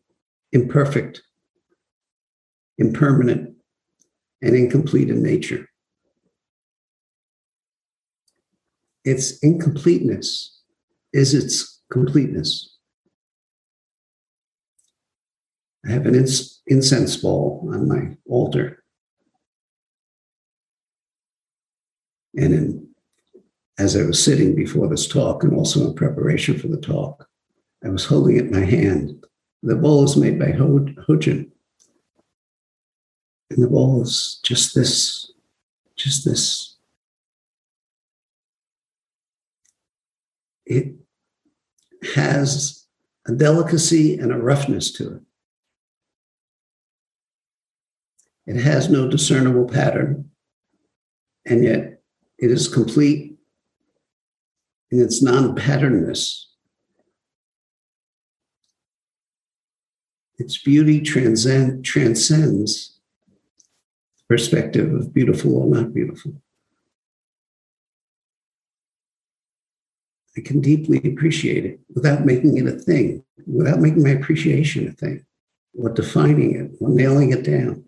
imperfect, 0.52 1.22
impermanent, 2.78 3.54
and 4.42 4.56
incomplete 4.56 5.10
in 5.10 5.22
nature. 5.22 5.67
Its 9.08 9.38
incompleteness 9.38 10.60
is 11.12 11.32
its 11.32 11.80
completeness. 11.90 12.76
I 15.86 15.92
have 15.92 16.04
an 16.04 16.26
incense 16.66 17.16
bowl 17.16 17.66
on 17.72 17.88
my 17.88 18.16
altar. 18.26 18.84
And 22.36 22.52
in, 22.52 22.88
as 23.78 23.96
I 23.96 24.02
was 24.02 24.22
sitting 24.22 24.54
before 24.54 24.88
this 24.88 25.08
talk 25.08 25.42
and 25.42 25.54
also 25.54 25.88
in 25.88 25.94
preparation 25.94 26.58
for 26.58 26.68
the 26.68 26.80
talk, 26.80 27.26
I 27.82 27.88
was 27.88 28.04
holding 28.04 28.36
it 28.36 28.46
in 28.46 28.50
my 28.50 28.64
hand. 28.64 29.24
The 29.62 29.76
bowl 29.76 30.04
is 30.04 30.16
made 30.16 30.38
by 30.38 30.50
Ho- 30.50 30.86
Hojin. 31.08 31.50
And 33.50 33.62
the 33.62 33.68
bowl 33.68 34.02
is 34.02 34.40
just 34.44 34.74
this, 34.74 35.32
just 35.96 36.26
this 36.26 36.77
it 40.68 40.94
has 42.14 42.86
a 43.26 43.32
delicacy 43.32 44.18
and 44.18 44.30
a 44.30 44.36
roughness 44.36 44.92
to 44.92 45.16
it. 45.16 45.22
It 48.46 48.56
has 48.60 48.88
no 48.88 49.08
discernible 49.08 49.66
pattern, 49.66 50.30
and 51.44 51.64
yet 51.64 52.02
it 52.38 52.50
is 52.50 52.68
complete 52.68 53.36
in 54.90 55.00
its 55.00 55.22
non 55.22 55.54
patternness. 55.54 56.50
Its 60.38 60.56
beauty 60.62 61.00
transcend, 61.00 61.84
transcends 61.84 63.00
the 64.18 64.24
perspective 64.28 64.92
of 64.94 65.12
beautiful 65.12 65.56
or 65.56 65.66
not 65.66 65.92
beautiful. 65.92 66.40
I 70.38 70.40
can 70.40 70.60
deeply 70.60 70.98
appreciate 71.04 71.64
it 71.64 71.80
without 71.94 72.24
making 72.24 72.56
it 72.58 72.66
a 72.66 72.72
thing, 72.72 73.24
without 73.46 73.80
making 73.80 74.04
my 74.04 74.10
appreciation 74.10 74.86
a 74.86 74.92
thing, 74.92 75.24
or 75.76 75.90
defining 75.90 76.54
it, 76.54 76.70
or 76.80 76.90
nailing 76.90 77.32
it 77.32 77.42
down. 77.42 77.84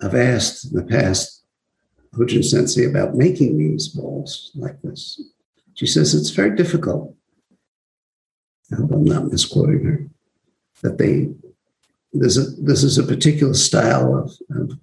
I've 0.00 0.14
asked 0.14 0.72
in 0.72 0.76
the 0.76 0.86
past 0.86 1.44
Hojin 2.14 2.42
Sensei 2.42 2.86
about 2.86 3.14
making 3.14 3.58
these 3.58 3.88
balls 3.88 4.52
like 4.54 4.80
this. 4.80 5.20
She 5.74 5.86
says 5.86 6.14
it's 6.14 6.30
very 6.30 6.56
difficult. 6.56 7.14
I 8.72 8.76
hope 8.76 8.92
I'm 8.92 9.04
not 9.04 9.26
misquoting 9.26 9.84
her. 9.84 10.06
That 10.82 10.96
they 10.98 11.28
there's 12.12 12.38
a 12.38 12.50
this 12.62 12.82
is 12.82 12.96
a 12.96 13.02
particular 13.02 13.54
style 13.54 14.16
of, 14.16 14.32
of 14.56 14.78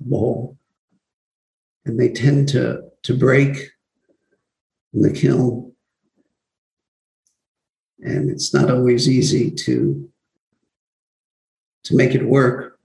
ball, 0.00 0.58
and 1.86 1.98
they 1.98 2.10
tend 2.10 2.48
to 2.48 2.82
to 3.02 3.16
break 3.16 3.72
the 4.92 5.12
kiln. 5.12 5.72
And 8.00 8.30
it's 8.30 8.52
not 8.52 8.70
always 8.70 9.08
easy 9.08 9.50
to, 9.50 10.10
to 11.84 11.96
make 11.96 12.14
it 12.14 12.26
work 12.26 12.78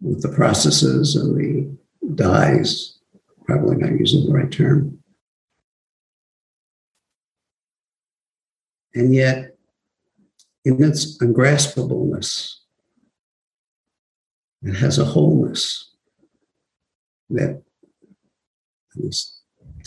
with 0.00 0.22
the 0.22 0.28
processes 0.28 1.14
and 1.16 1.36
the 1.36 2.14
dyes, 2.14 2.98
probably 3.44 3.76
not 3.76 3.98
using 3.98 4.26
the 4.26 4.32
right 4.32 4.50
term. 4.50 4.98
And 8.94 9.14
yet, 9.14 9.56
in 10.64 10.82
its 10.82 11.16
ungraspableness, 11.18 12.56
it 14.62 14.74
has 14.74 14.98
a 14.98 15.04
wholeness 15.04 15.94
that, 17.30 17.62
at 18.92 19.02
least 19.02 19.39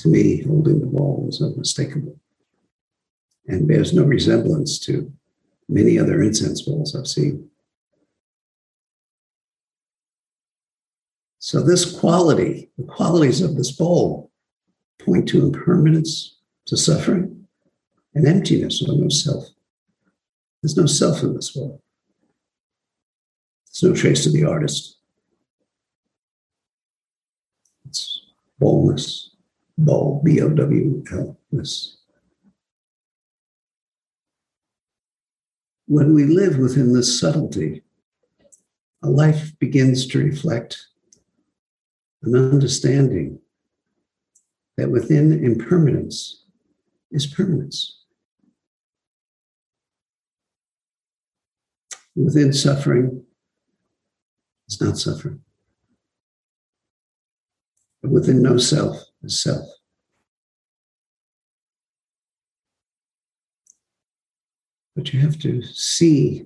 to 0.03 0.09
me, 0.09 0.43
holding 0.43 0.81
the 0.81 0.85
ball 0.85 1.25
is 1.29 1.41
unmistakable 1.41 2.19
and 3.47 3.67
bears 3.67 3.93
no 3.93 4.03
resemblance 4.03 4.77
to 4.79 5.11
many 5.69 5.97
other 5.97 6.21
incense 6.21 6.61
bowls 6.61 6.93
I've 6.93 7.07
seen. 7.07 7.49
So, 11.39 11.61
this 11.61 11.97
quality, 11.99 12.69
the 12.77 12.83
qualities 12.83 13.41
of 13.41 13.55
this 13.55 13.71
bowl, 13.71 14.29
point 14.99 15.27
to 15.29 15.45
impermanence, 15.45 16.37
to 16.65 16.75
suffering, 16.75 17.47
and 18.13 18.27
emptiness 18.27 18.81
or 18.81 18.95
no 18.95 19.07
self. 19.07 19.45
There's 20.61 20.77
no 20.77 20.85
self 20.85 21.23
in 21.23 21.33
this 21.33 21.51
bowl. 21.51 21.81
There's 23.67 23.83
no 23.83 23.99
trace 23.99 24.25
of 24.25 24.33
the 24.33 24.43
artist. 24.43 24.97
It's 27.85 28.25
boldness. 28.59 29.32
Bowl, 29.77 30.21
B 30.23 30.41
O 30.41 30.49
W 30.49 31.03
L, 31.11 31.37
this. 31.51 31.97
When 35.87 36.13
we 36.13 36.25
live 36.25 36.57
within 36.57 36.93
this 36.93 37.19
subtlety, 37.19 37.81
a 39.03 39.09
life 39.09 39.51
begins 39.59 40.07
to 40.07 40.19
reflect 40.23 40.77
an 42.21 42.35
understanding 42.35 43.39
that 44.77 44.89
within 44.89 45.43
impermanence 45.43 46.45
is 47.11 47.27
permanence. 47.27 47.99
Within 52.15 52.53
suffering 52.53 53.23
is 54.69 54.79
not 54.79 54.97
suffering. 54.97 55.41
Within 58.03 58.41
no 58.41 58.57
self 58.57 59.03
is 59.23 59.39
self. 59.41 59.67
But 64.95 65.13
you 65.13 65.19
have 65.21 65.39
to 65.39 65.63
see 65.63 66.45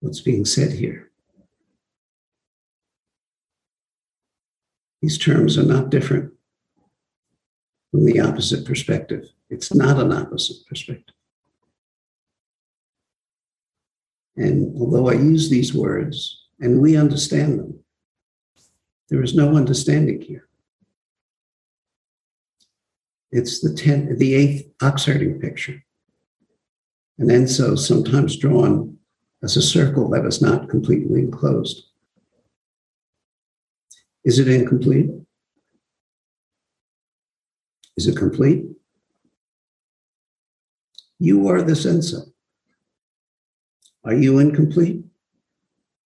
what's 0.00 0.20
being 0.20 0.44
said 0.44 0.72
here. 0.72 1.10
These 5.02 5.18
terms 5.18 5.58
are 5.58 5.64
not 5.64 5.90
different 5.90 6.32
from 7.90 8.06
the 8.06 8.20
opposite 8.20 8.64
perspective. 8.64 9.28
It's 9.50 9.74
not 9.74 10.00
an 10.00 10.12
opposite 10.12 10.66
perspective. 10.66 11.14
And 14.36 14.74
although 14.80 15.08
I 15.08 15.14
use 15.14 15.50
these 15.50 15.74
words 15.74 16.44
and 16.58 16.80
we 16.80 16.96
understand 16.96 17.58
them, 17.58 17.78
there 19.10 19.22
is 19.22 19.34
no 19.34 19.56
understanding 19.56 20.22
here. 20.22 20.48
It's 23.36 23.58
the 23.58 23.74
tenth, 23.74 24.16
the 24.20 24.32
eighth 24.32 24.70
oxherding 24.78 25.40
picture. 25.40 25.82
And 27.18 27.30
Enso 27.30 27.76
sometimes 27.76 28.36
drawn 28.36 28.96
as 29.42 29.56
a 29.56 29.62
circle 29.62 30.08
that 30.10 30.24
is 30.24 30.40
not 30.40 30.68
completely 30.68 31.22
enclosed. 31.22 31.82
Is 34.24 34.38
it 34.38 34.46
incomplete? 34.46 35.10
Is 37.96 38.06
it 38.06 38.16
complete? 38.16 38.66
You 41.18 41.48
are 41.48 41.62
the 41.62 41.74
sensor. 41.74 42.22
Are 44.04 44.14
you 44.14 44.38
incomplete 44.38 45.04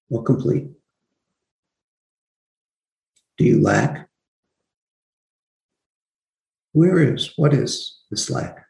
or 0.09 0.23
complete? 0.23 0.69
Do 3.37 3.43
you 3.43 3.61
lack? 3.61 4.06
Where 6.77 6.99
is, 6.99 7.33
what 7.37 7.55
is 7.55 7.97
this 8.11 8.29
lack? 8.29 8.63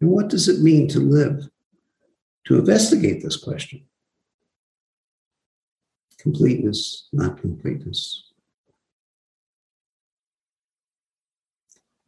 And 0.00 0.08
what 0.08 0.30
does 0.30 0.48
it 0.48 0.62
mean 0.62 0.88
to 0.88 1.00
live? 1.00 1.50
To 2.46 2.58
investigate 2.58 3.22
this 3.22 3.36
question. 3.36 3.82
Completeness, 6.16 7.08
not 7.12 7.38
completeness. 7.38 8.32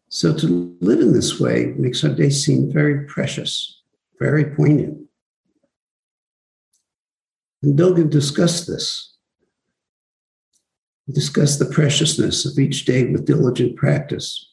So 0.09 0.35
to 0.39 0.75
live 0.81 1.01
in 1.01 1.13
this 1.13 1.39
way 1.39 1.75
makes 1.77 2.03
our 2.05 2.15
day 2.15 2.31
seem 2.31 2.73
very 2.73 3.05
precious, 3.05 3.83
very 4.19 4.47
poignant. 4.47 5.07
And 7.63 7.79
Dogen 7.79 8.09
discussed 8.09 8.67
this. 8.67 9.14
He 11.07 11.13
discussed 11.13 11.59
the 11.59 11.67
preciousness 11.67 12.47
of 12.47 12.59
each 12.59 12.85
day 12.85 13.05
with 13.05 13.27
diligent 13.27 13.77
practice, 13.77 14.53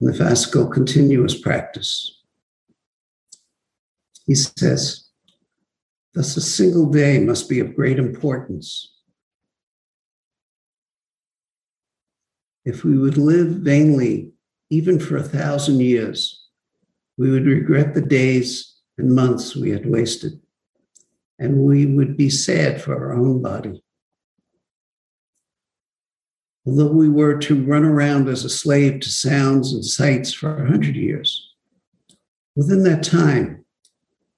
and 0.00 0.12
the 0.12 0.18
fascicle 0.18 0.72
continuous 0.72 1.38
practice. 1.38 2.22
He 4.26 4.34
says, 4.34 5.08
thus 6.14 6.36
a 6.36 6.40
single 6.40 6.90
day 6.90 7.18
must 7.20 7.48
be 7.48 7.60
of 7.60 7.74
great 7.74 7.98
importance 7.98 8.98
If 12.68 12.84
we 12.84 12.98
would 12.98 13.16
live 13.16 13.48
vainly, 13.48 14.32
even 14.68 15.00
for 15.00 15.16
a 15.16 15.22
thousand 15.22 15.80
years, 15.80 16.48
we 17.16 17.30
would 17.30 17.46
regret 17.46 17.94
the 17.94 18.02
days 18.02 18.76
and 18.98 19.14
months 19.14 19.56
we 19.56 19.70
had 19.70 19.86
wasted, 19.86 20.38
and 21.38 21.62
we 21.62 21.86
would 21.86 22.18
be 22.18 22.28
sad 22.28 22.82
for 22.82 22.94
our 22.94 23.14
own 23.14 23.40
body. 23.40 23.82
Although 26.68 26.92
we 26.92 27.08
were 27.08 27.38
to 27.38 27.64
run 27.64 27.82
around 27.82 28.28
as 28.28 28.44
a 28.44 28.50
slave 28.50 29.00
to 29.00 29.08
sounds 29.08 29.72
and 29.72 29.82
sights 29.82 30.34
for 30.34 30.62
a 30.62 30.68
hundred 30.68 30.96
years, 30.96 31.54
within 32.56 32.82
that 32.82 33.02
time, 33.02 33.64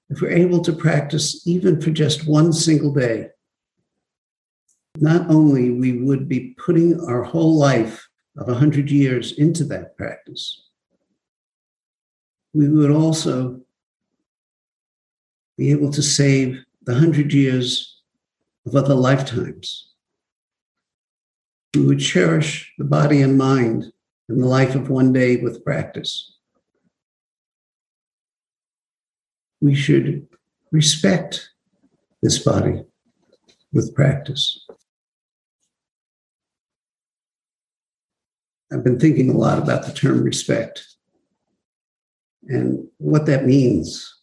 if 0.09 0.21
we're 0.21 0.31
able 0.31 0.61
to 0.61 0.71
practice 0.71 1.45
even 1.45 1.81
for 1.81 1.89
just 1.89 2.25
one 2.25 2.53
single 2.53 2.93
day, 2.93 3.27
not 4.95 5.29
only 5.29 5.71
we 5.71 5.91
would 5.91 6.29
be 6.29 6.55
putting 6.57 7.01
our 7.01 7.21
whole 7.21 7.57
life 7.57 8.07
of 8.37 8.47
100 8.47 8.89
years 8.89 9.33
into 9.33 9.65
that 9.65 9.97
practice, 9.97 10.69
we 12.53 12.69
would 12.69 12.91
also 12.91 13.59
be 15.57 15.69
able 15.71 15.91
to 15.91 16.01
save 16.01 16.63
the 16.83 16.93
100 16.93 17.33
years 17.33 18.01
of 18.65 18.77
other 18.77 18.95
lifetimes. 18.95 19.90
We 21.75 21.85
would 21.85 21.99
cherish 21.99 22.73
the 22.77 22.83
body 22.83 23.21
and 23.21 23.37
mind 23.37 23.91
and 24.27 24.41
the 24.41 24.47
life 24.47 24.75
of 24.75 24.89
one 24.89 25.13
day 25.13 25.37
with 25.37 25.63
practice. 25.63 26.35
We 29.61 29.75
should 29.75 30.27
respect 30.71 31.49
this 32.21 32.39
body 32.39 32.83
with 33.71 33.95
practice. 33.95 34.65
I've 38.71 38.83
been 38.83 38.99
thinking 38.99 39.29
a 39.29 39.37
lot 39.37 39.57
about 39.57 39.85
the 39.85 39.91
term 39.91 40.23
respect 40.23 40.85
and 42.47 42.87
what 42.97 43.25
that 43.25 43.45
means. 43.45 44.13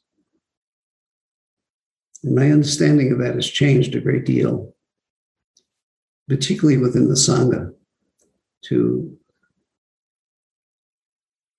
And 2.22 2.34
my 2.34 2.50
understanding 2.50 3.12
of 3.12 3.18
that 3.18 3.34
has 3.34 3.48
changed 3.48 3.94
a 3.94 4.00
great 4.00 4.24
deal, 4.24 4.74
particularly 6.28 6.78
within 6.78 7.08
the 7.08 7.14
Sangha, 7.14 7.72
to 8.64 9.18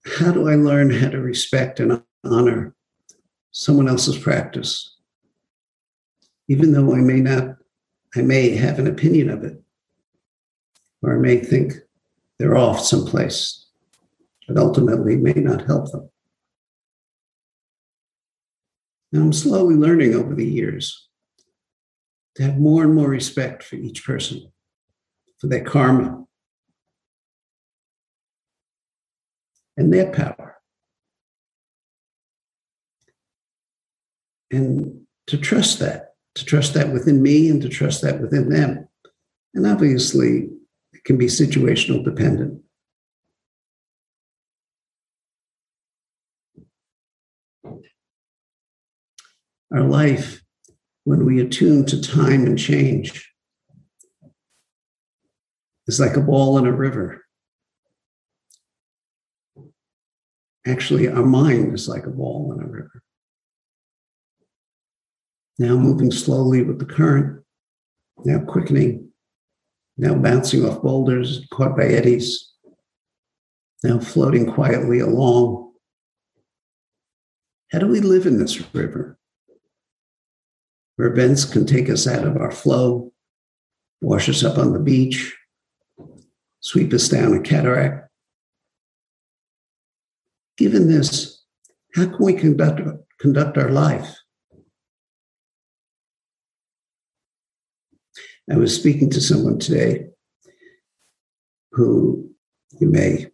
how 0.06 0.32
do 0.32 0.48
I 0.48 0.56
learn 0.56 0.92
how 0.92 1.10
to 1.10 1.20
respect 1.20 1.80
and 1.80 2.02
honor 2.24 2.76
someone 3.52 3.88
else's 3.88 4.18
practice? 4.18 4.96
Even 6.48 6.72
though 6.72 6.94
I 6.94 7.00
may 7.00 7.20
not, 7.20 7.58
I 8.16 8.22
may 8.22 8.56
have 8.56 8.80
an 8.80 8.88
opinion 8.88 9.30
of 9.30 9.44
it, 9.44 9.62
or 11.02 11.16
I 11.16 11.20
may 11.20 11.38
think 11.38 11.74
they're 12.38 12.58
off 12.58 12.80
someplace 12.80 13.68
that 14.48 14.58
ultimately 14.58 15.16
may 15.16 15.34
not 15.34 15.66
help 15.68 15.92
them. 15.92 16.10
Now, 19.12 19.22
I'm 19.22 19.34
slowly 19.34 19.76
learning 19.76 20.14
over 20.14 20.36
the 20.36 20.46
years 20.46 21.08
to 22.36 22.44
have 22.44 22.60
more 22.60 22.84
and 22.84 22.94
more 22.94 23.10
respect 23.10 23.64
for 23.64 23.76
each 23.76 24.06
person, 24.06 24.52
for 25.40 25.48
their 25.48 25.64
karma, 25.64 26.26
and 29.78 29.94
their 29.94 30.12
power. 30.12 30.58
And 34.52 35.02
to 35.28 35.38
trust 35.38 35.80
that, 35.80 36.16
to 36.36 36.44
trust 36.44 36.74
that 36.74 36.92
within 36.92 37.22
me 37.22 37.50
and 37.50 37.62
to 37.62 37.70
trust 37.70 38.02
that 38.02 38.20
within 38.20 38.50
them. 38.50 38.88
And 39.54 39.66
obviously, 39.66 40.50
it 40.92 41.04
can 41.06 41.18
be 41.18 41.28
situational 41.28 42.04
dependent. 42.04 42.62
Our 49.72 49.84
life, 49.84 50.42
when 51.04 51.26
we 51.26 51.40
attune 51.40 51.86
to 51.86 52.02
time 52.02 52.46
and 52.46 52.58
change, 52.58 53.32
is 55.90 56.00
like 56.00 56.16
a 56.16 56.22
ball 56.22 56.60
in 56.60 56.68
a 56.68 56.72
river. 56.72 57.26
Actually, 60.68 61.08
our 61.10 61.26
mind 61.26 61.74
is 61.74 61.88
like 61.88 62.06
a 62.06 62.12
ball 62.12 62.54
in 62.54 62.64
a 62.64 62.68
river. 62.68 63.02
Now 65.58 65.76
moving 65.78 66.12
slowly 66.12 66.62
with 66.62 66.78
the 66.78 66.86
current, 66.86 67.44
now 68.24 68.38
quickening, 68.38 69.10
now 69.98 70.14
bouncing 70.14 70.64
off 70.64 70.84
boulders, 70.84 71.48
caught 71.52 71.76
by 71.76 71.86
eddies, 71.86 72.52
now 73.84 73.98
floating 73.98 74.46
quietly 74.46 75.00
along. 75.00 75.74
How 77.72 77.80
do 77.80 77.88
we 77.88 78.00
live 78.00 78.28
in 78.28 78.38
this 78.38 78.62
river? 78.76 79.18
Where 80.98 81.08
events 81.08 81.46
can 81.46 81.66
take 81.66 81.90
us 81.90 82.06
out 82.06 82.28
of 82.28 82.38
our 82.38 82.52
flow, 82.52 83.12
wash 84.02 84.30
us 84.30 84.44
up 84.44 84.60
on 84.60 84.74
the 84.74 84.80
beach, 84.80 85.36
sweep 86.62 86.94
us 86.94 87.10
down 87.10 87.34
a 87.34 87.42
cataract. 87.42 88.10
Given 90.58 90.90
this, 90.90 91.44
how 91.96 92.06
can 92.06 92.18
we 92.20 92.34
conduct, 92.34 92.82
conduct 93.20 93.58
our 93.58 93.70
life? 93.70 94.16
I 98.52 98.58
was 98.58 98.76
speaking 98.76 99.10
to 99.12 99.22
someone 99.22 99.60
today 99.60 100.08
who 101.72 102.30
you 102.80 102.88
may 102.88 103.28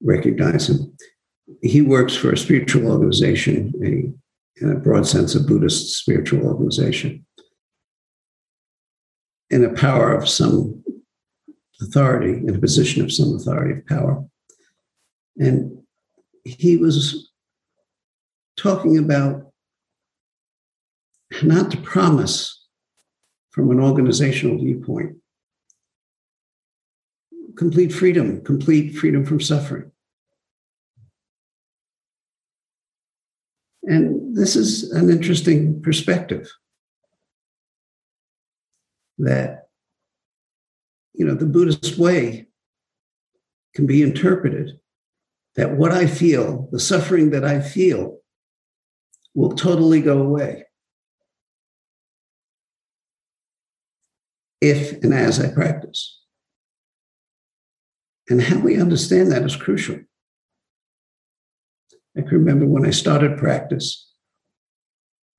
recognize 0.00 0.68
him. 0.68 0.96
He 1.62 1.82
works 1.82 2.14
for 2.14 2.32
a 2.32 2.38
spiritual 2.38 2.90
organization, 2.90 3.72
a, 3.84 4.64
in 4.64 4.72
a 4.72 4.76
broad 4.76 5.06
sense, 5.06 5.34
a 5.34 5.40
Buddhist 5.40 5.96
spiritual 5.98 6.46
organization, 6.46 7.26
in 9.50 9.64
a 9.64 9.72
power 9.72 10.12
of 10.12 10.28
some 10.28 10.82
authority, 11.80 12.32
in 12.46 12.54
a 12.54 12.58
position 12.58 13.02
of 13.02 13.12
some 13.12 13.34
authority 13.34 13.78
of 13.78 13.86
power. 13.86 14.24
And 15.38 15.78
he 16.44 16.76
was 16.76 17.30
talking 18.56 18.98
about 18.98 19.52
not 21.42 21.70
to 21.70 21.76
promise 21.78 22.66
from 23.50 23.70
an 23.70 23.80
organizational 23.80 24.58
viewpoint. 24.58 25.16
Complete 27.56 27.92
freedom, 27.92 28.42
complete 28.44 28.96
freedom 28.96 29.24
from 29.24 29.40
suffering. 29.40 29.90
And 33.82 34.36
this 34.36 34.56
is 34.56 34.92
an 34.92 35.10
interesting 35.10 35.82
perspective 35.82 36.50
that, 39.18 39.69
you 41.20 41.26
know, 41.26 41.34
the 41.34 41.44
Buddhist 41.44 41.98
way 41.98 42.46
can 43.74 43.84
be 43.86 44.02
interpreted 44.02 44.80
that 45.54 45.76
what 45.76 45.92
I 45.92 46.06
feel, 46.06 46.66
the 46.72 46.80
suffering 46.80 47.28
that 47.32 47.44
I 47.44 47.60
feel, 47.60 48.20
will 49.34 49.50
totally 49.50 50.00
go 50.00 50.22
away. 50.22 50.64
if 54.62 55.02
and 55.02 55.14
as 55.14 55.40
I 55.40 55.52
practice. 55.52 56.20
And 58.28 58.40
how 58.40 58.58
we 58.60 58.80
understand 58.80 59.32
that 59.32 59.42
is 59.42 59.56
crucial. 59.56 59.98
I 62.16 62.22
can 62.22 62.30
remember 62.30 62.66
when 62.66 62.86
I 62.86 62.90
started 62.90 63.38
practice, 63.38 64.10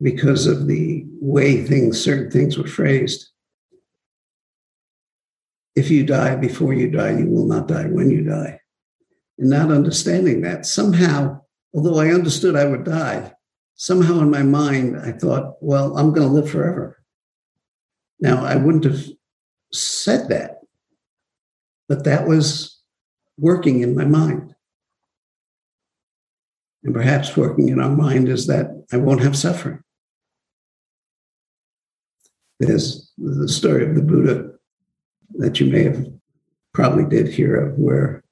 because 0.01 0.47
of 0.47 0.67
the 0.67 1.05
way 1.21 1.63
things, 1.63 2.03
certain 2.03 2.31
things 2.31 2.57
were 2.57 2.67
phrased. 2.67 3.30
If 5.75 5.89
you 5.89 6.05
die 6.05 6.35
before 6.35 6.73
you 6.73 6.89
die, 6.89 7.17
you 7.17 7.27
will 7.27 7.45
not 7.45 7.67
die 7.67 7.85
when 7.85 8.09
you 8.09 8.23
die. 8.23 8.59
And 9.37 9.49
not 9.49 9.71
understanding 9.71 10.41
that, 10.41 10.65
somehow, 10.65 11.41
although 11.73 11.99
I 11.99 12.09
understood 12.09 12.55
I 12.55 12.65
would 12.65 12.83
die, 12.83 13.33
somehow 13.75 14.19
in 14.19 14.29
my 14.29 14.43
mind, 14.43 14.99
I 14.99 15.11
thought, 15.13 15.55
well, 15.61 15.97
I'm 15.97 16.13
going 16.13 16.27
to 16.27 16.33
live 16.33 16.49
forever. 16.49 17.01
Now, 18.19 18.43
I 18.43 18.55
wouldn't 18.55 18.83
have 18.83 19.05
said 19.71 20.29
that, 20.29 20.59
but 21.87 22.03
that 22.03 22.27
was 22.27 22.79
working 23.37 23.81
in 23.81 23.95
my 23.95 24.05
mind. 24.05 24.53
And 26.83 26.93
perhaps 26.93 27.37
working 27.37 27.69
in 27.69 27.79
our 27.79 27.89
mind 27.89 28.27
is 28.27 28.47
that 28.47 28.67
I 28.91 28.97
won't 28.97 29.21
have 29.21 29.37
suffering. 29.37 29.79
There's 32.59 33.11
the 33.17 33.47
story 33.47 33.89
of 33.89 33.95
the 33.95 34.03
Buddha 34.03 34.50
that 35.35 35.59
you 35.59 35.71
may 35.71 35.83
have 35.83 36.05
probably 36.73 37.05
did 37.05 37.33
hear 37.33 37.55
of, 37.55 37.77
where 37.77 38.23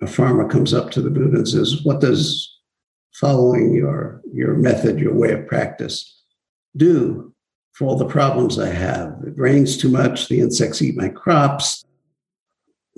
a 0.00 0.06
farmer 0.06 0.48
comes 0.48 0.72
up 0.72 0.90
to 0.92 1.02
the 1.02 1.10
Buddha 1.10 1.38
and 1.38 1.48
says, 1.48 1.82
What 1.82 2.00
does 2.00 2.56
following 3.14 3.74
your, 3.74 4.20
your 4.32 4.54
method, 4.54 5.00
your 5.00 5.14
way 5.14 5.32
of 5.32 5.46
practice, 5.46 6.22
do 6.76 7.34
for 7.72 7.86
all 7.86 7.96
the 7.96 8.06
problems 8.06 8.58
I 8.58 8.68
have? 8.68 9.16
It 9.26 9.34
rains 9.36 9.76
too 9.76 9.88
much, 9.88 10.28
the 10.28 10.40
insects 10.40 10.82
eat 10.82 10.96
my 10.96 11.08
crops, 11.08 11.84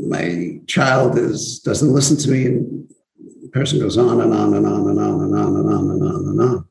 my 0.01 0.61
child 0.67 1.19
is 1.19 1.61
doesn't 1.61 1.93
listen 1.93 2.17
to 2.19 2.31
me, 2.31 2.47
and 2.47 2.89
the 3.43 3.49
person 3.49 3.79
goes 3.79 3.99
on 3.99 4.21
and 4.21 4.33
on 4.33 4.55
and 4.55 4.67
on 4.67 4.89
and 4.89 4.99
on 4.99 5.21
and 5.23 5.37
on 5.37 5.57
and 5.57 5.69
on 5.69 5.91
and 5.91 6.03
on 6.03 6.29
and 6.29 6.41
on. 6.41 6.65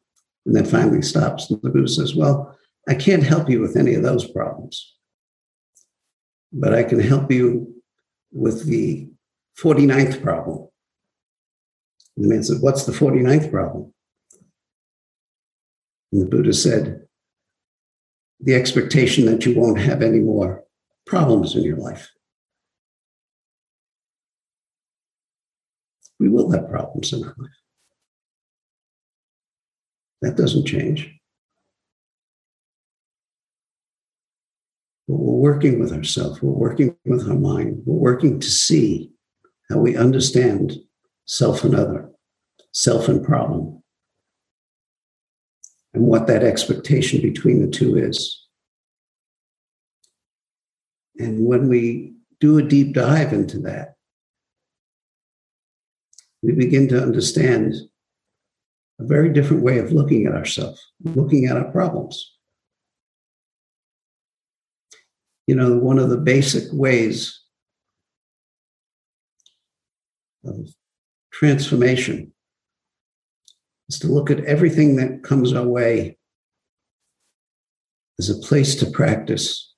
And 0.46 0.56
then 0.56 0.66
finally 0.66 1.02
stops. 1.02 1.50
And 1.50 1.62
the 1.62 1.70
Buddha 1.70 1.88
says, 1.88 2.16
Well, 2.16 2.56
I 2.88 2.96
can't 2.96 3.24
help 3.24 3.50
you 3.50 3.62
with 3.62 3.76
any 3.76 3.94
of 3.94 4.04
those 4.04 4.30
problems, 4.32 4.96
but 6.52 6.74
I 6.74 6.84
can 6.84 7.00
help 7.00 7.32
you 7.32 7.76
with 8.32 8.66
the 8.66 9.10
49th 9.60 10.22
problem. 10.22 10.68
The 12.18 12.28
man 12.28 12.44
said, 12.44 12.62
What's 12.62 12.86
the 12.86 12.92
49th 12.92 13.52
problem? 13.52 13.94
And 16.12 16.22
the 16.22 16.26
Buddha 16.26 16.54
said, 16.54 17.08
The 18.40 18.56
expectation 18.56 19.26
that 19.26 19.46
you 19.46 19.58
won't 19.58 19.80
have 19.80 20.02
any 20.02 20.20
more 20.20 20.64
problems 21.06 21.56
in 21.56 21.64
your 21.64 21.78
life. 21.78 22.10
We 26.20 26.30
will 26.30 26.52
have 26.52 26.70
problems 26.70 27.14
in 27.14 27.24
our 27.24 27.36
life. 27.38 27.52
That 30.22 30.36
doesn't 30.36 30.66
change. 30.66 31.19
We're 35.18 35.52
working 35.54 35.80
with 35.80 35.92
ourselves, 35.92 36.42
we're 36.42 36.52
working 36.52 36.96
with 37.06 37.28
our 37.28 37.36
mind, 37.36 37.82
we're 37.86 38.12
working 38.12 38.40
to 38.40 38.48
see 38.48 39.12
how 39.70 39.80
we 39.80 39.98
understand 39.98 40.74
self 41.26 41.64
and 41.64 41.74
other, 41.74 42.12
self 42.74 43.08
and 43.08 43.26
problem, 43.26 43.82
and 45.96 46.04
what 46.04 46.28
that 46.28 46.44
expectation 46.44 47.22
between 47.22 47.60
the 47.60 47.68
two 47.68 47.98
is. 47.98 48.46
And 51.18 51.46
when 51.46 51.68
we 51.68 52.14
do 52.40 52.60
a 52.60 52.64
deep 52.64 52.94
dive 52.94 53.34
into 53.34 53.60
that, 53.62 53.96
we 56.44 56.54
begin 56.54 56.88
to 56.90 57.02
understand 57.02 57.74
a 59.00 59.06
very 59.06 59.34
different 59.34 59.64
way 59.64 59.80
of 59.80 59.92
looking 59.92 60.28
at 60.28 60.36
ourselves, 60.36 60.80
looking 61.04 61.46
at 61.46 61.58
our 61.58 61.72
problems 61.72 62.39
you 65.50 65.56
know, 65.56 65.76
one 65.80 65.98
of 65.98 66.12
the 66.12 66.18
basic 66.18 66.66
ways 66.72 67.42
of 70.46 70.70
transformation 71.34 72.32
is 73.88 73.98
to 73.98 74.08
look 74.08 74.30
at 74.30 74.46
everything 74.46 74.98
that 74.98 75.24
comes 75.24 75.52
our 75.54 75.66
way 75.66 76.20
as 78.20 78.30
a 78.30 78.38
place 78.38 78.76
to 78.76 78.92
practice 78.92 79.74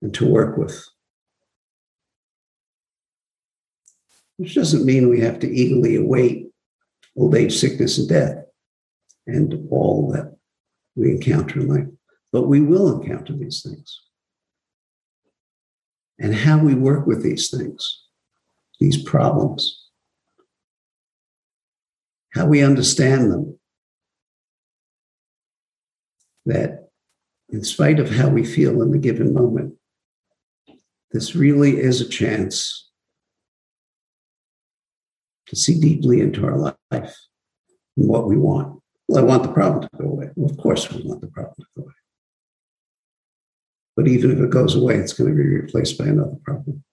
and 0.00 0.14
to 0.14 0.26
work 0.26 0.56
with. 0.56 0.82
Which 4.38 4.54
doesn't 4.54 4.86
mean 4.86 5.10
we 5.10 5.20
have 5.20 5.38
to 5.40 5.54
eagerly 5.54 5.96
await 5.96 6.46
old 7.14 7.34
age, 7.34 7.54
sickness, 7.54 7.98
and 7.98 8.08
death 8.08 8.38
and 9.26 9.68
all 9.70 10.10
that 10.12 10.34
we 10.94 11.10
encounter 11.10 11.60
in 11.60 11.68
life, 11.68 11.88
but 12.32 12.48
we 12.48 12.62
will 12.62 12.98
encounter 12.98 13.34
these 13.34 13.62
things 13.62 14.00
and 16.18 16.34
how 16.34 16.58
we 16.58 16.74
work 16.74 17.06
with 17.06 17.22
these 17.22 17.50
things, 17.50 18.02
these 18.80 19.02
problems, 19.02 19.84
how 22.34 22.46
we 22.46 22.62
understand 22.62 23.30
them. 23.30 23.58
That 26.46 26.90
in 27.48 27.64
spite 27.64 27.98
of 27.98 28.10
how 28.10 28.28
we 28.28 28.44
feel 28.44 28.82
in 28.82 28.92
the 28.92 28.98
given 28.98 29.34
moment, 29.34 29.74
this 31.12 31.34
really 31.34 31.80
is 31.80 32.00
a 32.00 32.08
chance 32.08 32.90
to 35.46 35.56
see 35.56 35.80
deeply 35.80 36.20
into 36.20 36.44
our 36.44 36.56
life 36.56 37.16
and 37.96 38.08
what 38.08 38.26
we 38.26 38.36
want. 38.36 38.80
Well, 39.08 39.22
I 39.22 39.26
want 39.26 39.42
the 39.44 39.52
problem 39.52 39.82
to 39.82 39.88
go 39.96 40.08
away. 40.08 40.30
Well, 40.34 40.50
of 40.50 40.56
course, 40.56 40.90
we 40.90 41.02
want 41.02 41.20
the 41.20 41.28
problem 41.28 41.54
to 41.58 41.66
go 41.76 41.82
away. 41.84 41.92
But 43.96 44.08
even 44.08 44.30
if 44.30 44.38
it 44.38 44.50
goes 44.50 44.76
away, 44.76 44.96
it's 44.96 45.14
going 45.14 45.30
to 45.30 45.36
be 45.36 45.48
replaced 45.48 45.98
by 45.98 46.04
another 46.06 46.36
problem. 46.44 46.84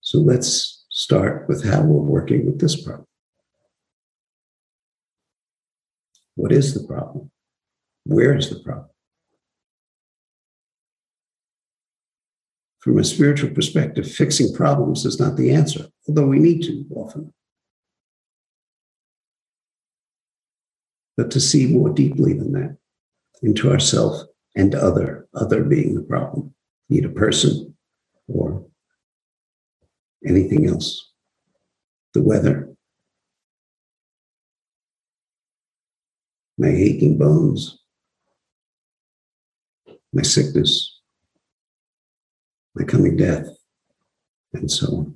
So 0.00 0.18
let's 0.18 0.86
start 0.88 1.46
with 1.46 1.64
how 1.64 1.82
we're 1.82 2.00
working 2.00 2.46
with 2.46 2.58
this 2.58 2.82
problem. 2.82 3.06
What 6.34 6.50
is 6.50 6.72
the 6.72 6.86
problem? 6.86 7.30
Where 8.04 8.34
is 8.34 8.48
the 8.48 8.58
problem? 8.60 8.88
From 12.78 12.98
a 12.98 13.04
spiritual 13.04 13.50
perspective, 13.50 14.10
fixing 14.10 14.54
problems 14.54 15.04
is 15.04 15.20
not 15.20 15.36
the 15.36 15.50
answer, 15.50 15.86
although 16.08 16.26
we 16.26 16.38
need 16.38 16.62
to 16.62 16.86
often. 16.94 17.34
But 21.18 21.30
to 21.32 21.40
see 21.40 21.66
more 21.66 21.90
deeply 21.90 22.32
than 22.32 22.52
that 22.52 22.78
into 23.42 23.70
ourself 23.70 24.22
and 24.56 24.74
other, 24.74 25.28
other 25.34 25.62
being 25.64 25.94
the 25.94 26.02
problem, 26.02 26.54
be 26.88 26.98
it 26.98 27.04
a 27.04 27.10
person 27.10 27.74
or 28.28 28.66
anything 30.26 30.66
else. 30.66 31.12
The 32.14 32.22
weather, 32.22 32.68
my 36.58 36.68
aching 36.68 37.16
bones, 37.16 37.78
my 40.12 40.22
sickness, 40.22 41.00
my 42.74 42.84
coming 42.84 43.16
death, 43.16 43.46
and 44.52 44.70
so 44.70 44.86
on. 44.86 45.14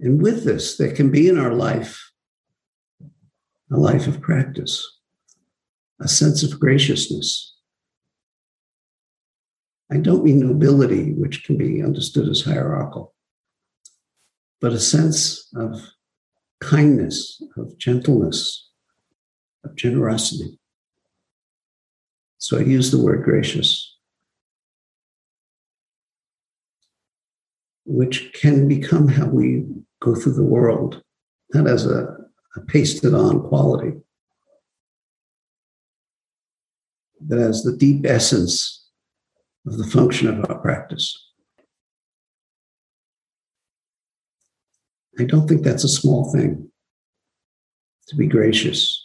And 0.00 0.22
with 0.22 0.44
this, 0.44 0.76
there 0.76 0.92
can 0.92 1.10
be 1.10 1.28
in 1.28 1.38
our 1.38 1.54
life 1.54 2.07
a 3.72 3.76
life 3.76 4.06
of 4.06 4.20
practice, 4.20 4.86
a 6.00 6.08
sense 6.08 6.42
of 6.42 6.58
graciousness. 6.58 7.54
I 9.90 9.96
don't 9.96 10.24
mean 10.24 10.40
nobility, 10.40 11.12
which 11.14 11.44
can 11.44 11.56
be 11.56 11.82
understood 11.82 12.28
as 12.28 12.42
hierarchical, 12.42 13.14
but 14.60 14.72
a 14.72 14.78
sense 14.78 15.48
of 15.56 15.80
kindness, 16.60 17.42
of 17.56 17.78
gentleness, 17.78 18.68
of 19.64 19.76
generosity. 19.76 20.58
So 22.38 22.58
I 22.58 22.62
use 22.62 22.90
the 22.90 23.02
word 23.02 23.24
gracious, 23.24 23.96
which 27.84 28.32
can 28.34 28.68
become 28.68 29.08
how 29.08 29.26
we 29.26 29.64
go 30.00 30.14
through 30.14 30.34
the 30.34 30.44
world, 30.44 31.02
not 31.54 31.66
as 31.66 31.86
a 31.86 32.17
a 32.56 32.60
pasted 32.60 33.14
on 33.14 33.48
quality 33.48 33.92
that 37.26 37.38
has 37.38 37.62
the 37.62 37.76
deep 37.76 38.06
essence 38.06 38.86
of 39.66 39.76
the 39.76 39.86
function 39.86 40.28
of 40.28 40.48
our 40.48 40.58
practice. 40.58 41.26
I 45.18 45.24
don't 45.24 45.48
think 45.48 45.62
that's 45.62 45.84
a 45.84 45.88
small 45.88 46.32
thing 46.32 46.70
to 48.06 48.16
be 48.16 48.26
gracious 48.26 49.04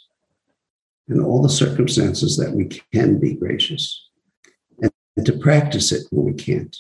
in 1.10 1.19
all 1.19 1.41
the 1.41 1.49
circumstances 1.49 2.38
that 2.38 2.51
we 2.51 2.65
can 2.93 3.19
be 3.19 3.34
gracious 3.34 4.10
and, 4.82 4.91
and 5.17 5.25
to 5.25 5.38
practice 5.38 5.91
it 5.91 6.03
when 6.12 6.25
we 6.25 6.34
can't. 6.34 6.75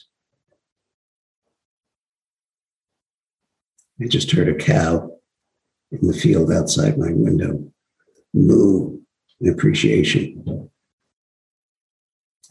I 4.01 4.07
just 4.07 4.31
heard 4.31 4.47
a 4.47 4.55
cow 4.55 5.12
in 6.01 6.07
the 6.07 6.13
field 6.13 6.51
outside 6.51 6.97
my 6.97 7.11
window 7.11 7.63
moo 8.33 8.99
appreciation. 9.49 10.69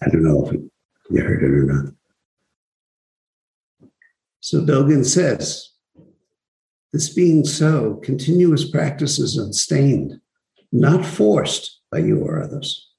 I 0.00 0.08
don't 0.08 0.22
know 0.22 0.46
if 0.46 0.52
you 1.10 1.22
heard 1.22 1.42
it 1.42 1.50
or 1.50 1.64
not. 1.64 1.94
So 4.40 4.60
Dogen 4.60 5.04
says, 5.06 5.70
this 6.92 7.08
being 7.08 7.44
so, 7.44 7.94
continuous 8.02 8.68
practice 8.68 9.18
is 9.18 9.38
unstained, 9.38 10.20
not 10.72 11.06
forced 11.06 11.80
by 11.90 11.98
you 11.98 12.18
or 12.18 12.42
others. 12.42 12.90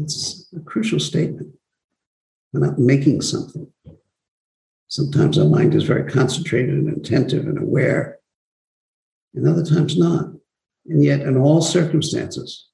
It's 0.00 0.48
a 0.56 0.60
crucial 0.60 0.98
statement. 0.98 1.54
We're 2.52 2.66
not 2.66 2.78
making 2.78 3.20
something. 3.20 3.70
Sometimes 4.88 5.38
our 5.38 5.48
mind 5.48 5.74
is 5.74 5.84
very 5.84 6.10
concentrated 6.10 6.74
and 6.74 6.96
attentive 6.96 7.46
and 7.46 7.58
aware, 7.58 8.18
and 9.34 9.48
other 9.48 9.64
times 9.64 9.96
not. 9.96 10.26
And 10.86 11.02
yet, 11.02 11.20
in 11.20 11.36
all 11.36 11.62
circumstances, 11.62 12.68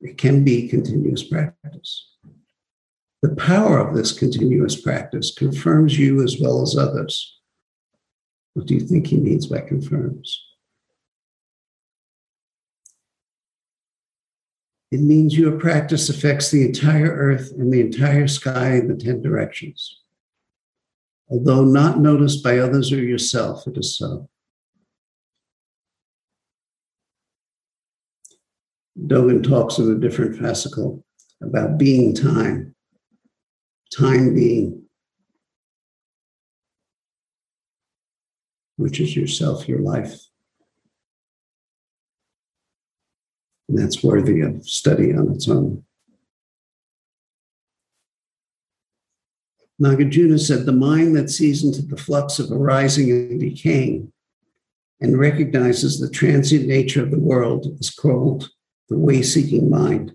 it 0.00 0.18
can 0.18 0.44
be 0.44 0.68
continuous 0.68 1.22
practice. 1.22 2.10
The 3.22 3.34
power 3.36 3.78
of 3.78 3.94
this 3.94 4.12
continuous 4.12 4.80
practice 4.80 5.32
confirms 5.34 5.98
you 5.98 6.22
as 6.22 6.38
well 6.40 6.62
as 6.62 6.76
others 6.76 7.34
what 8.54 8.66
do 8.66 8.74
you 8.74 8.80
think 8.80 9.08
he 9.08 9.16
means 9.16 9.46
by 9.46 9.60
confirms? 9.60 10.42
It 14.92 15.00
means 15.00 15.36
your 15.36 15.58
practice 15.58 16.08
affects 16.08 16.50
the 16.50 16.64
entire 16.64 17.10
earth 17.10 17.52
and 17.58 17.72
the 17.72 17.80
entire 17.80 18.28
sky 18.28 18.74
in 18.74 18.86
the 18.86 18.94
10 18.94 19.22
directions. 19.22 20.00
Although 21.28 21.64
not 21.64 21.98
noticed 21.98 22.44
by 22.44 22.58
others 22.58 22.92
or 22.92 23.02
yourself, 23.02 23.66
it 23.66 23.76
is 23.76 23.98
so. 23.98 24.28
Dogen 28.98 29.42
talks 29.42 29.78
in 29.78 29.90
a 29.90 29.98
different 29.98 30.36
fascicle 30.36 31.02
about 31.42 31.78
being 31.78 32.14
time, 32.14 32.74
time 33.96 34.34
being. 34.34 34.84
which 38.76 39.00
is 39.00 39.16
yourself, 39.16 39.68
your 39.68 39.80
life. 39.80 40.20
And 43.68 43.78
that's 43.78 44.02
worthy 44.02 44.40
of 44.40 44.68
study 44.68 45.14
on 45.14 45.32
its 45.32 45.48
own. 45.48 45.84
Nagarjuna 49.82 50.38
said, 50.38 50.66
The 50.66 50.72
mind 50.72 51.16
that 51.16 51.30
sees 51.30 51.64
into 51.64 51.82
the 51.82 51.96
flux 51.96 52.38
of 52.38 52.52
arising 52.52 53.10
and 53.10 53.40
decaying 53.40 54.12
and 55.00 55.18
recognizes 55.18 55.98
the 55.98 56.10
transient 56.10 56.66
nature 56.66 57.02
of 57.02 57.10
the 57.10 57.18
world 57.18 57.66
is 57.80 57.90
called 57.90 58.50
the 58.88 58.98
way 58.98 59.22
seeking 59.22 59.70
mind. 59.70 60.14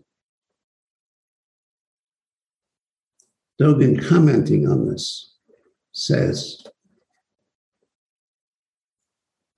Dogen, 3.59 4.07
commenting 4.07 4.67
on 4.67 4.89
this, 4.89 5.33
says, 5.91 6.63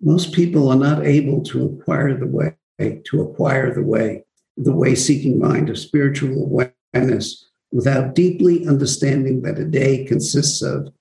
most 0.02 0.34
people 0.34 0.70
are 0.70 0.76
not 0.76 1.06
able 1.06 1.44
to 1.44 1.66
acquire 1.66 2.18
the 2.18 2.26
way, 2.26 2.56
to 2.80 3.22
acquire 3.22 3.72
the 3.74 3.84
way, 3.84 4.24
the 4.58 4.74
way 4.74 4.96
seeking 4.96 5.38
mind 5.38 5.70
of 5.70 5.78
spiritual 5.78 6.44
awareness 6.44 7.52
without 7.72 8.16
deeply 8.16 8.66
understanding 8.68 9.44
that 9.44 9.60
a 9.60 9.66
day 9.66 10.04
consists 10.06 10.64
of 10.64 10.92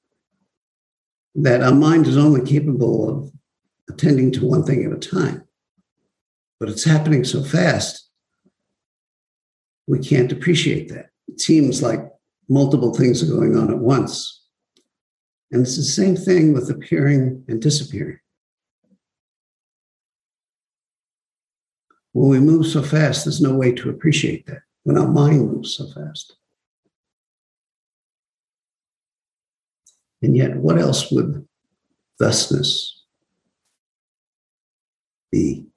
that 1.36 1.62
our 1.62 1.74
mind 1.74 2.08
is 2.08 2.18
only 2.18 2.44
capable 2.44 3.10
of 3.10 3.32
attending 3.90 4.32
to 4.32 4.46
one 4.46 4.64
thing 4.64 4.84
at 4.84 4.92
a 4.92 4.98
time. 4.98 5.44
But 6.60 6.70
it's 6.70 6.84
happening 6.84 7.24
so 7.24 7.44
fast, 7.44 8.10
we 9.88 10.00
can't 10.00 10.32
appreciate 10.32 10.90
that. 10.90 11.10
It 11.28 11.40
seems 11.40 11.82
like 11.82 12.00
multiple 12.50 12.94
things 12.94 13.24
are 13.24 13.34
going 13.34 13.58
on 13.58 13.70
at 13.70 13.80
once. 13.80 14.42
And 15.52 15.62
it's 15.62 15.78
the 15.78 15.84
same 15.84 16.16
thing 16.16 16.54
with 16.54 16.70
appearing 16.70 17.44
and 17.48 17.62
disappearing. 17.62 18.20
When 22.14 22.30
we 22.30 22.40
move 22.40 22.68
so 22.68 22.84
fast, 22.84 23.26
there's 23.26 23.42
no 23.42 23.56
way 23.56 23.72
to 23.74 23.90
appreciate 23.90 24.46
that 24.46 24.62
when 24.84 24.98
our 24.98 25.08
mind 25.08 25.52
moves 25.52 25.76
so 25.76 25.88
fast. 25.88 26.36
And 30.22 30.38
yet, 30.38 30.56
what 30.56 30.80
else 30.80 31.12
would 31.12 31.46
thusness 32.18 33.04
be? 35.32 35.73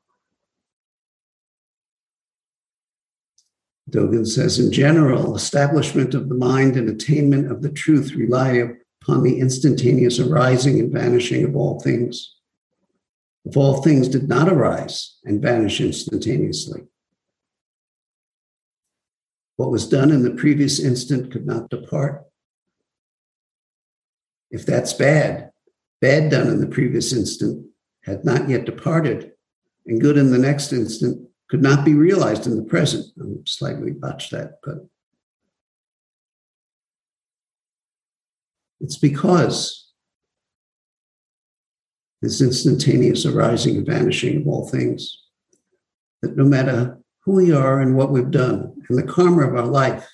Dogen 3.91 4.27
says, 4.27 4.59
in 4.59 4.73
general, 4.73 5.37
establishment 5.37 6.15
of 6.15 6.29
the 6.29 6.35
mind 6.35 6.77
and 6.77 6.89
attainment 6.89 7.51
of 7.51 7.63
the 7.63 7.71
truth 7.71 8.13
rely 8.15 8.63
upon 9.03 9.23
the 9.23 9.39
instantaneous 9.39 10.19
arising 10.19 10.81
and 10.81 10.93
vanishing 10.93 11.45
of 11.45 11.55
all 11.55 11.79
things 11.81 12.37
if 13.47 13.57
all 13.57 13.81
things 13.81 14.09
did 14.09 14.29
not 14.29 14.49
arise 14.49 15.19
and 15.25 15.41
vanish 15.41 15.81
instantaneously. 15.81 16.83
What 19.55 19.71
was 19.71 19.89
done 19.89 20.11
in 20.11 20.23
the 20.23 20.33
previous 20.33 20.81
instant 20.81 21.33
could 21.33 21.47
not 21.47 21.71
depart. 21.71 22.25
If 24.51 24.67
that's 24.67 24.93
bad, 24.93 25.53
bad 26.01 26.31
done 26.31 26.49
in 26.49 26.61
the 26.61 26.67
previous 26.67 27.13
instant 27.13 27.67
had 28.03 28.25
not 28.25 28.49
yet 28.49 28.67
departed, 28.67 29.33
and 29.87 30.01
good 30.01 30.19
in 30.19 30.33
the 30.33 30.39
next 30.39 30.73
instant 30.73 31.29
could 31.49 31.63
not 31.63 31.85
be 31.85 31.95
realized 31.95 32.47
in 32.47 32.57
the 32.57 32.63
present. 32.63 33.07
I'm 33.21 33.47
slightly 33.47 33.93
botched 33.93 34.33
that, 34.33 34.59
but 34.65 34.87
it's 38.81 38.97
because 38.97 39.87
this 42.23 42.41
instantaneous 42.41 43.25
arising 43.25 43.77
and 43.77 43.87
vanishing 43.87 44.41
of 44.41 44.49
all 44.49 44.69
things. 44.69 45.23
That 46.23 46.37
no 46.37 46.45
matter 46.45 46.99
who 47.25 47.33
we 47.33 47.53
are 47.53 47.81
and 47.81 47.97
what 47.97 48.11
we've 48.11 48.31
done 48.31 48.75
and 48.89 48.99
the 48.99 49.03
karma 49.03 49.49
of 49.49 49.55
our 49.55 49.67
life, 49.67 50.09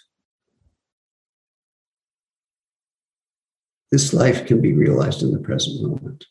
this 3.91 4.13
life 4.13 4.47
can 4.47 4.61
be 4.61 4.73
realized 4.73 5.23
in 5.23 5.31
the 5.31 5.39
present 5.39 5.83
moment. 5.83 6.27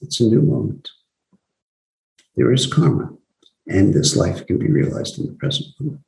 It's 0.00 0.20
a 0.20 0.24
new 0.24 0.42
moment. 0.42 0.90
There 2.36 2.52
is 2.52 2.66
karma, 2.66 3.15
and 3.66 3.92
this 3.92 4.16
life 4.16 4.46
can 4.46 4.58
be 4.58 4.70
realized 4.70 5.18
in 5.18 5.26
the 5.26 5.32
present 5.32 5.68
moment. 5.80 6.02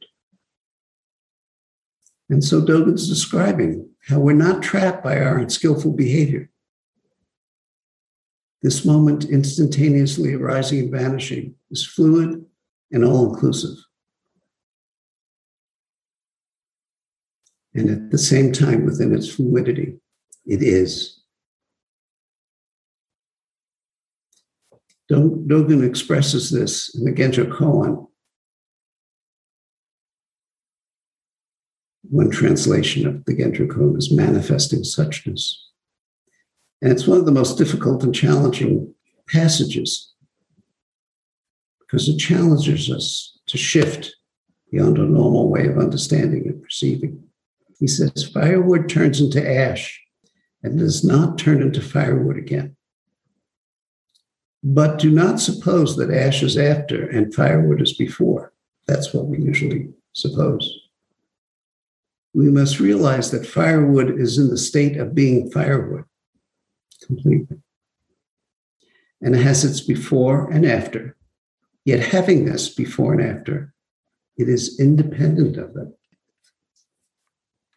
And 2.30 2.44
so 2.44 2.60
Dogen's 2.60 3.08
describing 3.08 3.88
how 4.06 4.18
we're 4.18 4.34
not 4.34 4.62
trapped 4.62 5.02
by 5.02 5.18
our 5.20 5.38
unskillful 5.38 5.92
behavior. 5.92 6.50
This 8.62 8.84
moment, 8.84 9.24
instantaneously 9.24 10.34
arising 10.34 10.80
and 10.80 10.90
vanishing, 10.90 11.54
is 11.70 11.86
fluid 11.86 12.44
and 12.90 13.04
all 13.04 13.32
inclusive. 13.32 13.76
And 17.74 17.90
at 17.90 18.10
the 18.10 18.18
same 18.18 18.52
time, 18.52 18.84
within 18.84 19.14
its 19.14 19.32
fluidity, 19.32 19.98
it 20.46 20.62
is. 20.62 21.17
Dogen 25.10 25.86
expresses 25.86 26.50
this 26.50 26.94
in 26.94 27.04
the 27.04 27.12
Genjo 27.12 27.50
Koan. 27.50 28.06
One 32.10 32.30
translation 32.30 33.06
of 33.06 33.24
the 33.24 33.34
Genjo 33.34 33.66
Koan 33.68 33.96
is 33.96 34.12
manifesting 34.12 34.80
suchness. 34.80 35.54
And 36.82 36.92
it's 36.92 37.06
one 37.06 37.18
of 37.18 37.26
the 37.26 37.32
most 37.32 37.58
difficult 37.58 38.04
and 38.04 38.14
challenging 38.14 38.94
passages 39.28 40.12
because 41.80 42.08
it 42.08 42.18
challenges 42.18 42.90
us 42.90 43.38
to 43.46 43.56
shift 43.56 44.14
beyond 44.70 44.98
a 44.98 45.02
normal 45.02 45.48
way 45.48 45.66
of 45.66 45.78
understanding 45.78 46.46
and 46.46 46.62
perceiving. 46.62 47.24
He 47.78 47.86
says, 47.86 48.30
firewood 48.32 48.88
turns 48.88 49.20
into 49.20 49.46
ash 49.46 50.00
and 50.62 50.78
does 50.78 51.02
not 51.02 51.38
turn 51.38 51.62
into 51.62 51.80
firewood 51.80 52.36
again. 52.36 52.76
But 54.62 54.98
do 54.98 55.10
not 55.10 55.40
suppose 55.40 55.96
that 55.96 56.10
ash 56.10 56.42
is 56.42 56.58
after 56.58 57.06
and 57.06 57.34
firewood 57.34 57.80
is 57.80 57.92
before. 57.92 58.52
That's 58.86 59.14
what 59.14 59.26
we 59.26 59.38
usually 59.38 59.90
suppose. 60.12 60.88
We 62.34 62.50
must 62.50 62.80
realize 62.80 63.30
that 63.30 63.46
firewood 63.46 64.18
is 64.18 64.38
in 64.38 64.48
the 64.48 64.58
state 64.58 64.96
of 64.96 65.14
being 65.14 65.50
firewood 65.50 66.04
completely. 67.06 67.58
And 69.20 69.34
it 69.34 69.42
has 69.42 69.64
its 69.64 69.80
before 69.80 70.50
and 70.50 70.66
after. 70.66 71.16
Yet 71.84 72.00
having 72.00 72.44
this 72.44 72.68
before 72.68 73.14
and 73.14 73.22
after, 73.22 73.72
it 74.36 74.48
is 74.48 74.78
independent 74.78 75.56
of 75.56 75.76
it. 75.76 75.88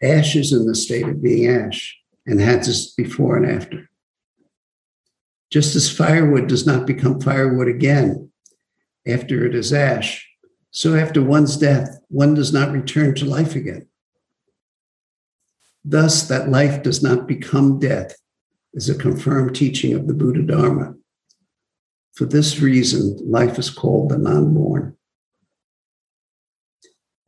Ash 0.04 0.36
is 0.36 0.52
in 0.52 0.66
the 0.66 0.76
state 0.76 1.08
of 1.08 1.22
being 1.22 1.48
ash 1.50 1.98
and 2.26 2.40
has 2.40 2.68
its 2.68 2.94
before 2.94 3.38
and 3.38 3.46
after. 3.50 3.90
Just 5.52 5.76
as 5.76 5.92
firewood 5.92 6.48
does 6.48 6.66
not 6.66 6.88
become 6.88 7.20
firewood 7.20 7.68
again 7.68 8.32
after 9.06 9.46
it 9.46 9.54
is 9.54 9.74
ash, 9.74 10.28
so 10.72 10.96
after 10.96 11.22
one's 11.22 11.58
death, 11.58 12.00
one 12.08 12.34
does 12.34 12.54
not 12.54 12.72
return 12.72 13.14
to 13.16 13.26
life 13.26 13.56
again. 13.56 13.88
Thus, 15.84 16.28
that 16.28 16.50
life 16.50 16.84
does 16.84 17.04
not 17.04 17.28
become 17.28 17.80
death 17.80 18.16
is 18.74 18.90
a 18.90 18.96
confirmed 18.96 19.56
teaching 19.56 19.94
of 19.94 20.08
the 20.08 20.14
Buddha 20.14 20.44
Dharma. 20.44 20.96
For 22.14 22.26
this 22.26 22.60
reason, 22.60 23.18
life 23.30 23.60
is 23.60 23.70
called 23.70 24.10
the 24.10 24.18
non 24.18 24.54
born. 24.54 24.96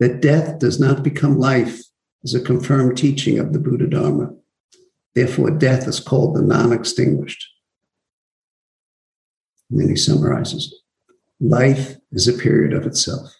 That 0.00 0.22
death 0.22 0.58
does 0.58 0.80
not 0.80 1.02
become 1.02 1.38
life 1.38 1.80
is 2.22 2.34
a 2.34 2.40
confirmed 2.40 2.96
teaching 2.96 3.38
of 3.38 3.52
the 3.52 3.58
Buddha 3.58 3.86
Dharma. 3.86 4.34
Therefore, 5.14 5.50
death 5.50 5.86
is 5.86 6.00
called 6.00 6.36
the 6.36 6.42
non 6.42 6.72
extinguished. 6.72 7.53
And 9.70 9.80
then 9.80 9.88
he 9.88 9.96
summarizes 9.96 10.74
life 11.40 11.96
is 12.12 12.28
a 12.28 12.32
period 12.32 12.72
of 12.72 12.86
itself, 12.86 13.34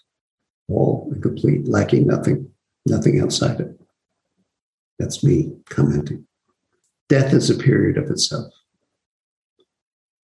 all 0.68 1.08
and 1.12 1.22
complete, 1.22 1.68
lacking 1.68 2.06
nothing, 2.06 2.50
nothing 2.86 3.20
outside 3.20 3.60
it. 3.60 3.80
That's 4.98 5.24
me 5.24 5.52
commenting. 5.68 6.26
Death 7.08 7.32
is 7.32 7.50
a 7.50 7.58
period 7.58 7.98
of 7.98 8.10
itself. 8.10 8.52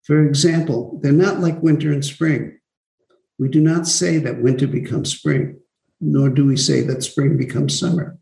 For 0.02 0.26
example, 0.26 0.98
they're 1.02 1.12
not 1.12 1.40
like 1.40 1.62
winter 1.62 1.92
and 1.92 2.04
spring. 2.04 2.58
We 3.38 3.48
do 3.48 3.60
not 3.60 3.86
say 3.86 4.18
that 4.18 4.42
winter 4.42 4.66
becomes 4.66 5.14
spring, 5.14 5.58
nor 6.00 6.28
do 6.28 6.46
we 6.46 6.56
say 6.56 6.82
that 6.82 7.02
spring 7.02 7.36
becomes 7.36 7.78
summer. 7.78 8.18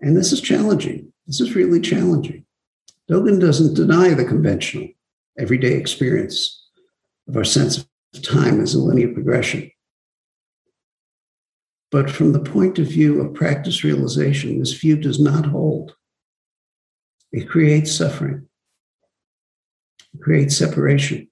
And 0.00 0.16
this 0.16 0.32
is 0.32 0.40
challenging. 0.40 1.12
This 1.26 1.40
is 1.40 1.56
really 1.56 1.80
challenging. 1.80 2.45
Dogen 3.10 3.40
doesn't 3.40 3.74
deny 3.74 4.14
the 4.14 4.24
conventional, 4.24 4.88
everyday 5.38 5.74
experience 5.74 6.64
of 7.28 7.36
our 7.36 7.44
sense 7.44 7.78
of 7.78 8.22
time 8.22 8.60
as 8.60 8.74
a 8.74 8.80
linear 8.80 9.12
progression. 9.12 9.70
But 11.92 12.10
from 12.10 12.32
the 12.32 12.40
point 12.40 12.80
of 12.80 12.88
view 12.88 13.20
of 13.20 13.34
practice 13.34 13.84
realization, 13.84 14.58
this 14.58 14.72
view 14.72 14.96
does 14.96 15.20
not 15.20 15.46
hold. 15.46 15.94
It 17.30 17.48
creates 17.48 17.94
suffering, 17.94 18.48
it 20.14 20.20
creates 20.20 20.56
separation. 20.56 21.28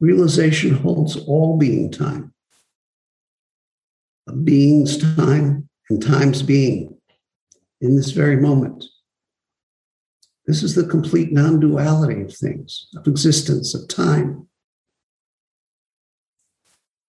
Realization 0.00 0.74
holds 0.74 1.16
all 1.16 1.58
being 1.58 1.92
time, 1.92 2.32
a 4.26 4.32
being's 4.32 4.96
time 4.96 5.68
and 5.88 6.02
time's 6.02 6.42
being 6.42 6.96
in 7.80 7.96
this 7.96 8.10
very 8.10 8.36
moment. 8.36 8.84
This 10.46 10.62
is 10.62 10.74
the 10.74 10.86
complete 10.86 11.32
non 11.32 11.60
duality 11.60 12.22
of 12.22 12.34
things, 12.34 12.88
of 12.96 13.06
existence, 13.06 13.74
of 13.74 13.88
time. 13.88 14.48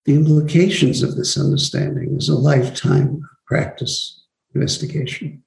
The 0.05 0.15
implications 0.15 1.03
of 1.03 1.15
this 1.15 1.37
understanding 1.37 2.15
is 2.17 2.27
a 2.27 2.35
lifetime 2.35 3.21
of 3.23 3.45
practice 3.45 4.25
investigation. 4.53 5.43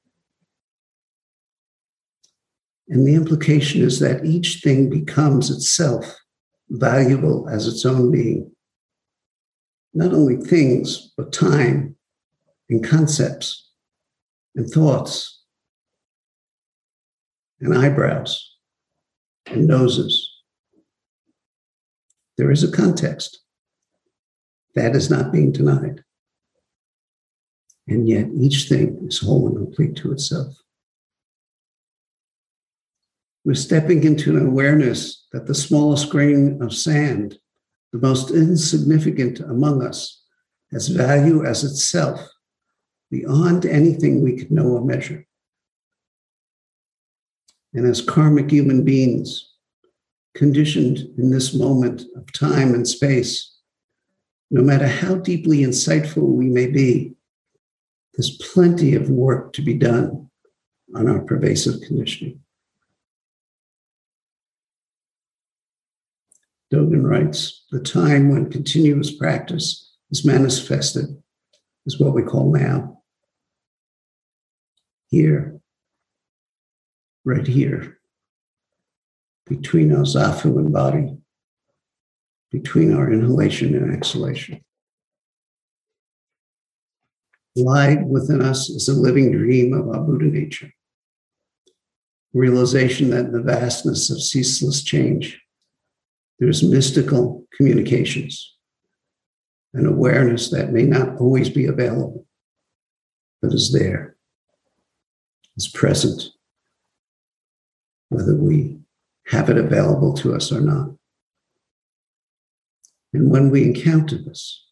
And 2.89 3.07
the 3.07 3.15
implication 3.15 3.83
is 3.83 3.99
that 4.01 4.25
each 4.25 4.61
thing 4.63 4.91
becomes 4.91 5.51
itself 5.51 6.15
valuable 6.71 7.49
as 7.49 7.67
its 7.67 7.85
own 7.85 8.11
being. 8.11 8.51
Not 9.93 10.13
only 10.13 10.37
things, 10.37 11.13
but 11.17 11.33
time 11.33 11.97
and 12.69 12.85
concepts 12.85 13.71
and 14.57 14.69
thoughts 14.69 15.34
and 17.61 17.77
eyebrows 17.77 18.53
and 19.47 19.67
noses. 19.67 20.31
There 22.37 22.51
is 22.51 22.65
a 22.65 22.71
context. 22.71 23.41
That 24.75 24.97
is 24.97 25.11
not 25.11 25.33
being 25.33 25.53
denied. 25.53 26.03
And 27.87 28.09
yet 28.09 28.29
each 28.35 28.69
thing 28.69 29.07
is 29.07 29.19
whole 29.19 29.47
and 29.47 29.57
complete 29.57 29.97
to 29.97 30.13
itself. 30.13 30.55
We're 33.45 33.55
stepping 33.55 34.05
into 34.05 34.37
an 34.37 34.47
awareness 34.47 35.27
that 35.33 35.47
the 35.47 35.55
smallest 35.55 36.09
grain 36.09 36.63
of 36.63 36.73
sand, 36.73 37.39
the 37.93 37.99
most 37.99 38.31
insignificant 38.31 39.41
among 39.41 39.83
us, 39.83 40.23
has 40.73 40.89
value 40.89 41.45
as 41.45 41.63
itself 41.63 42.27
beyond 43.11 43.67
anything 43.67 44.23
we 44.23 44.37
could 44.37 44.51
know 44.51 44.69
or 44.69 44.85
measure. 44.85 45.27
And 47.75 47.87
as 47.87 48.01
karmic 48.01 48.51
human 48.51 48.85
beings, 48.85 49.51
conditioned 50.35 50.99
in 51.19 51.31
this 51.31 51.55
moment 51.55 52.03
of 52.17 52.33
time 52.33 52.75
and 52.75 52.87
space, 52.87 53.57
no 54.51 54.63
matter 54.63 54.87
how 54.87 55.17
deeply 55.17 55.59
insightful 55.59 56.23
we 56.23 56.47
may 56.47 56.67
be, 56.67 57.15
there's 58.15 58.37
plenty 58.53 58.95
of 58.95 59.11
work 59.11 59.53
to 59.55 59.63
be 59.63 59.75
done 59.75 60.31
on 60.95 61.09
our 61.09 61.21
pervasive 61.21 61.81
conditioning. 61.83 62.41
Dogen 66.73 67.03
writes 67.03 67.65
the 67.71 67.81
time 67.81 68.31
when 68.31 68.51
continuous 68.51 69.11
practice 69.11 69.93
is 70.11 70.25
manifested 70.25 71.07
is 71.87 72.01
what 72.01 72.15
we 72.15 72.23
call 72.23 72.53
now. 72.53 73.03
Here, 75.09 75.61
right 77.25 77.47
here, 77.47 77.99
between 79.47 79.93
our 79.93 80.03
zafu 80.03 80.59
and 80.59 80.73
body, 80.73 81.17
between 82.51 82.95
our 82.95 83.13
inhalation 83.13 83.75
and 83.75 83.95
exhalation. 83.95 84.61
Lied 87.57 88.07
within 88.07 88.43
us 88.43 88.69
is 88.69 88.89
a 88.89 88.95
living 88.95 89.33
dream 89.33 89.73
of 89.73 89.89
our 89.89 90.03
Buddha 90.03 90.27
nature. 90.27 90.71
Realization 92.33 93.11
that 93.11 93.27
in 93.27 93.33
the 93.33 93.43
vastness 93.43 94.11
of 94.11 94.21
ceaseless 94.21 94.83
change, 94.83 95.41
there's 96.41 96.65
mystical 96.65 97.47
communications, 97.57 98.57
an 99.73 99.87
awareness 99.87 100.51
that 100.51 100.73
may 100.73 100.83
not 100.83 101.21
always 101.21 101.49
be 101.49 101.67
available, 101.67 102.27
but 103.41 103.53
is 103.53 103.73
there, 103.73 104.17
is 105.57 105.69
present, 105.69 106.23
whether 108.09 108.37
we 108.37 108.79
have 109.27 109.49
it 109.49 109.57
available 109.57 110.13
to 110.15 110.35
us 110.35 110.53
or 110.53 110.61
not. 110.61 110.91
And 113.13 113.31
when 113.31 113.51
we 113.51 113.63
encounter 113.63 114.19
this, 114.19 114.65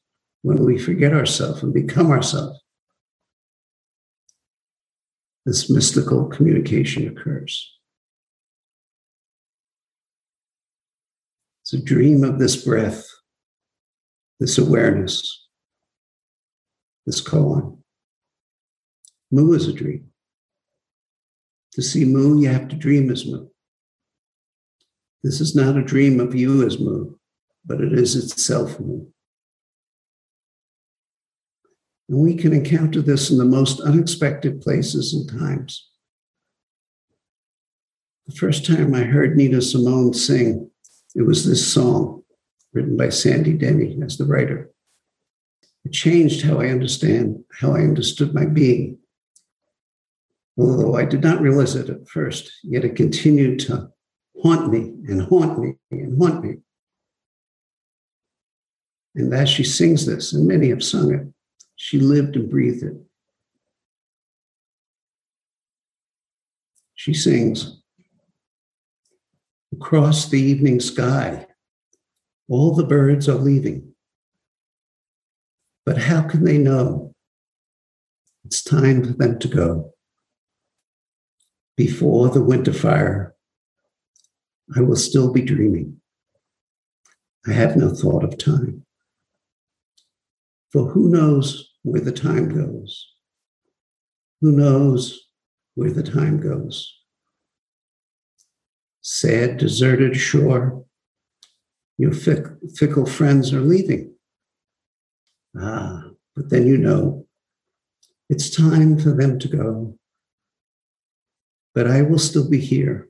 when 0.43 0.65
we 0.65 0.79
forget 0.79 1.13
ourselves 1.13 1.63
and 1.63 1.73
become 1.73 2.11
ourselves, 2.11 2.61
this 5.47 5.71
mystical 5.71 6.27
communication 6.27 7.09
occurs. 7.09 7.73
It's 11.63 11.73
a 11.73 11.83
dream 11.83 12.25
of 12.25 12.39
this 12.39 12.65
breath, 12.65 13.07
this 14.39 14.59
awareness, 14.59 15.47
this 17.07 17.21
koan. 17.21 17.79
Mu 19.31 19.53
is 19.55 19.67
a 19.67 19.73
dream. 19.73 20.12
To 21.75 21.83
see 21.83 22.05
moon, 22.05 22.39
you 22.39 22.49
have 22.49 22.69
to 22.69 22.77
dream 22.77 23.11
as 23.11 23.27
moon. 23.27 23.49
This 25.23 25.41
is 25.41 25.55
not 25.55 25.77
a 25.77 25.83
dream 25.83 26.21
of 26.21 26.35
you 26.35 26.67
as 26.67 26.79
moon, 26.79 27.15
but 27.65 27.81
it 27.81 27.93
is 27.93 28.17
itself 28.17 28.79
moon. 28.79 29.13
And 32.09 32.19
we 32.19 32.35
can 32.35 32.53
encounter 32.53 33.01
this 33.01 33.31
in 33.31 33.39
the 33.39 33.45
most 33.45 33.81
unexpected 33.81 34.61
places 34.61 35.15
and 35.15 35.41
times. 35.41 35.89
The 38.27 38.35
first 38.37 38.67
time 38.67 38.95
I 38.95 39.03
heard 39.03 39.37
Nina 39.37 39.63
Simone 39.63 40.13
sing, 40.13 40.71
it 41.15 41.23
was 41.23 41.47
this 41.47 41.73
song 41.73 42.23
written 42.73 42.97
by 42.97 43.09
Sandy 43.09 43.53
Denny 43.53 43.99
as 44.05 44.19
the 44.19 44.25
writer. 44.25 44.71
It 45.85 45.93
changed 45.93 46.45
how 46.45 46.61
I 46.61 46.69
understand, 46.69 47.45
how 47.61 47.75
I 47.75 47.81
understood 47.81 48.35
my 48.35 48.45
being. 48.45 48.99
Although 50.59 50.97
I 50.97 51.05
did 51.05 51.23
not 51.23 51.41
realize 51.41 51.75
it 51.75 51.89
at 51.89 52.09
first, 52.09 52.53
yet 52.63 52.85
it 52.85 52.97
continued 52.97 53.59
to 53.61 53.89
haunt 54.43 54.71
me 54.71 54.93
and 55.09 55.23
haunt 55.23 55.59
me 55.59 55.75
and 55.91 56.19
haunt 56.19 56.45
me. 56.45 56.57
And 59.15 59.33
as 59.35 59.49
she 59.49 59.65
sings 59.65 60.07
this, 60.07 60.33
and 60.33 60.47
many 60.47 60.69
have 60.71 60.83
sung 60.83 61.15
it, 61.15 61.27
she 61.77 61.99
lived 61.99 62.37
and 62.37 62.51
breathed 62.51 62.83
it. 62.83 62.95
She 66.95 67.15
sings, 67.15 67.83
Across 69.73 70.29
the 70.29 70.41
evening 70.41 70.81
sky, 70.81 71.47
all 72.49 72.75
the 72.75 72.85
birds 72.85 73.29
are 73.29 73.35
leaving. 73.35 73.95
But 75.85 75.99
how 75.99 76.23
can 76.23 76.45
they 76.45 76.59
know? 76.59 77.15
It's 78.45 78.63
time 78.63 79.03
for 79.03 79.13
them 79.13 79.39
to 79.39 79.49
go. 79.49 79.93
Before 81.87 82.29
the 82.29 82.45
winter 82.45 82.73
fire, 82.73 83.35
I 84.77 84.83
will 84.83 84.95
still 84.95 85.33
be 85.33 85.43
dreaming. 85.43 86.01
I 87.45 87.51
have 87.55 87.77
no 87.77 87.91
thought 87.93 88.23
of 88.23 88.39
time. 88.39 88.87
For 90.73 90.93
who 90.93 91.11
knows 91.11 91.73
where 91.83 92.01
the 92.01 92.13
time 92.13 92.55
goes? 92.55 93.05
Who 94.43 94.53
knows 94.53 95.27
where 95.75 95.91
the 95.91 96.05
time 96.05 96.39
goes? 96.39 96.89
Sad, 99.01 99.57
deserted 99.57 100.17
shore, 100.17 100.85
your 101.99 102.13
fick- 102.13 102.61
fickle 102.77 103.07
friends 103.07 103.53
are 103.53 103.61
leaving. 103.61 104.15
Ah, 105.59 106.11
but 106.37 106.49
then 106.49 106.69
you 106.69 106.79
know 106.79 107.27
it's 108.29 108.51
time 108.51 109.01
for 109.01 109.11
them 109.11 109.41
to 109.41 109.49
go. 109.49 109.99
But 111.75 111.87
I 111.87 112.03
will 112.03 112.19
still 112.19 112.49
be 112.49 112.61
here. 112.61 113.09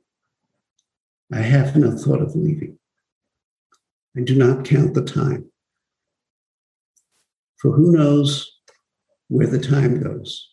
I 1.32 1.40
have 1.40 1.76
no 1.76 1.96
thought 1.96 2.20
of 2.20 2.36
leaving. 2.36 2.78
I 4.16 4.20
do 4.20 4.34
not 4.34 4.64
count 4.64 4.94
the 4.94 5.02
time. 5.02 5.50
For 7.56 7.72
who 7.72 7.92
knows 7.92 8.58
where 9.28 9.46
the 9.46 9.58
time 9.58 10.02
goes? 10.02 10.50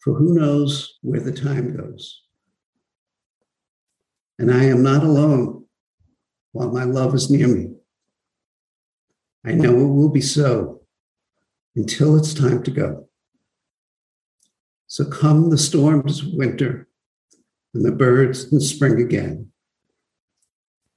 For 0.00 0.14
who 0.14 0.34
knows 0.34 0.98
where 1.02 1.20
the 1.20 1.32
time 1.32 1.76
goes? 1.76 2.22
And 4.38 4.52
I 4.52 4.64
am 4.64 4.82
not 4.82 5.02
alone 5.02 5.64
while 6.52 6.70
my 6.70 6.84
love 6.84 7.14
is 7.14 7.30
near 7.30 7.48
me. 7.48 7.70
I 9.44 9.52
know 9.52 9.72
it 9.72 9.94
will 9.94 10.10
be 10.10 10.20
so 10.20 10.82
until 11.74 12.16
it's 12.16 12.34
time 12.34 12.62
to 12.62 12.70
go. 12.70 13.07
So 14.88 15.04
come 15.04 15.50
the 15.50 15.58
storms 15.58 16.24
winter 16.24 16.88
and 17.74 17.84
the 17.84 17.92
birds 17.92 18.50
in 18.50 18.58
spring 18.58 19.00
again. 19.02 19.52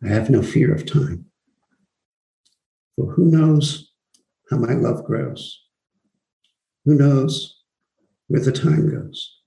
I 0.01 0.07
have 0.07 0.29
no 0.29 0.41
fear 0.41 0.73
of 0.73 0.85
time. 0.85 1.25
For 2.95 3.11
who 3.11 3.25
knows 3.25 3.91
how 4.49 4.57
my 4.57 4.73
love 4.73 5.03
grows. 5.03 5.61
Who 6.85 6.95
knows 6.95 7.59
where 8.27 8.41
the 8.41 8.53
time 8.53 8.89
goes? 8.89 9.37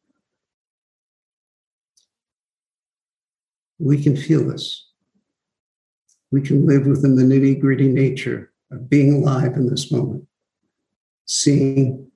We 3.79 4.03
can 4.03 4.15
feel 4.15 4.47
this. 4.47 4.89
We 6.31 6.43
can 6.43 6.67
live 6.67 6.87
within 6.87 7.17
the 7.17 7.23
nitty 7.23 7.61
gritty 7.61 7.89
nature 7.89 8.53
of 8.71 8.91
being 8.91 9.15
alive 9.15 9.55
in 9.55 9.71
this 9.71 9.91
moment, 9.91 10.27
seeing, 11.27 12.11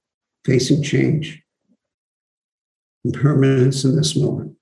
facing 0.44 0.82
change, 0.82 1.42
impermanence 3.05 3.84
in 3.84 3.96
this 3.96 4.16
moment. 4.16 4.57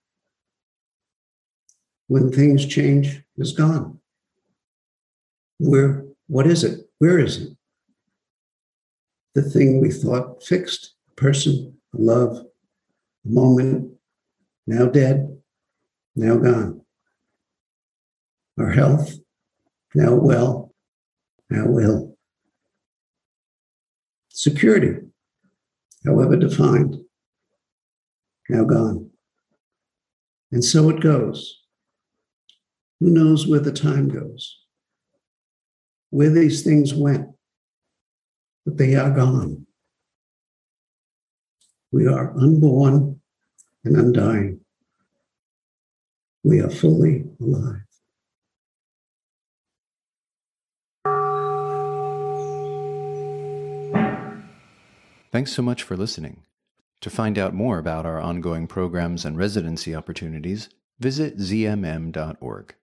When 2.08 2.30
things 2.30 2.66
change, 2.66 3.22
is 3.36 3.52
gone. 3.52 4.00
Where, 5.58 6.04
what 6.26 6.46
is 6.46 6.64
it? 6.64 6.88
Where 6.98 7.18
is 7.18 7.42
it? 7.42 7.56
the 9.36 9.42
thing 9.42 9.82
we 9.82 9.90
thought 9.90 10.42
fixed 10.42 10.94
a 11.10 11.20
person, 11.20 11.76
a 11.94 11.98
love, 11.98 12.38
a 12.38 13.28
moment, 13.28 13.92
now 14.66 14.86
dead, 14.86 15.38
now 16.16 16.36
gone. 16.36 16.80
Our 18.58 18.70
health, 18.70 19.12
now 19.94 20.14
well, 20.14 20.74
now 21.50 21.78
ill. 21.78 22.16
Security, 24.30 25.02
however 26.02 26.36
defined, 26.36 26.96
now 28.48 28.64
gone. 28.64 29.10
And 30.52 30.64
so 30.64 30.88
it 30.90 31.00
goes. 31.00 31.62
Who 33.00 33.10
knows 33.10 33.46
where 33.46 33.60
the 33.60 33.72
time 33.72 34.08
goes? 34.08 34.58
Where 36.10 36.30
these 36.30 36.62
things 36.62 36.94
went? 36.94 37.28
but 38.66 38.76
they 38.76 38.96
are 38.96 39.10
gone. 39.10 39.64
We 41.92 42.08
are 42.08 42.36
unborn 42.36 43.20
and 43.84 43.96
undying. 43.96 44.60
We 46.42 46.60
are 46.60 46.68
fully 46.68 47.24
alive. 47.40 47.82
Thanks 55.30 55.52
so 55.52 55.62
much 55.62 55.82
for 55.82 55.96
listening. 55.96 56.42
To 57.02 57.10
find 57.10 57.38
out 57.38 57.54
more 57.54 57.78
about 57.78 58.06
our 58.06 58.20
ongoing 58.20 58.66
programs 58.66 59.24
and 59.24 59.36
residency 59.36 59.94
opportunities, 59.94 60.68
visit 60.98 61.38
zmm.org. 61.38 62.74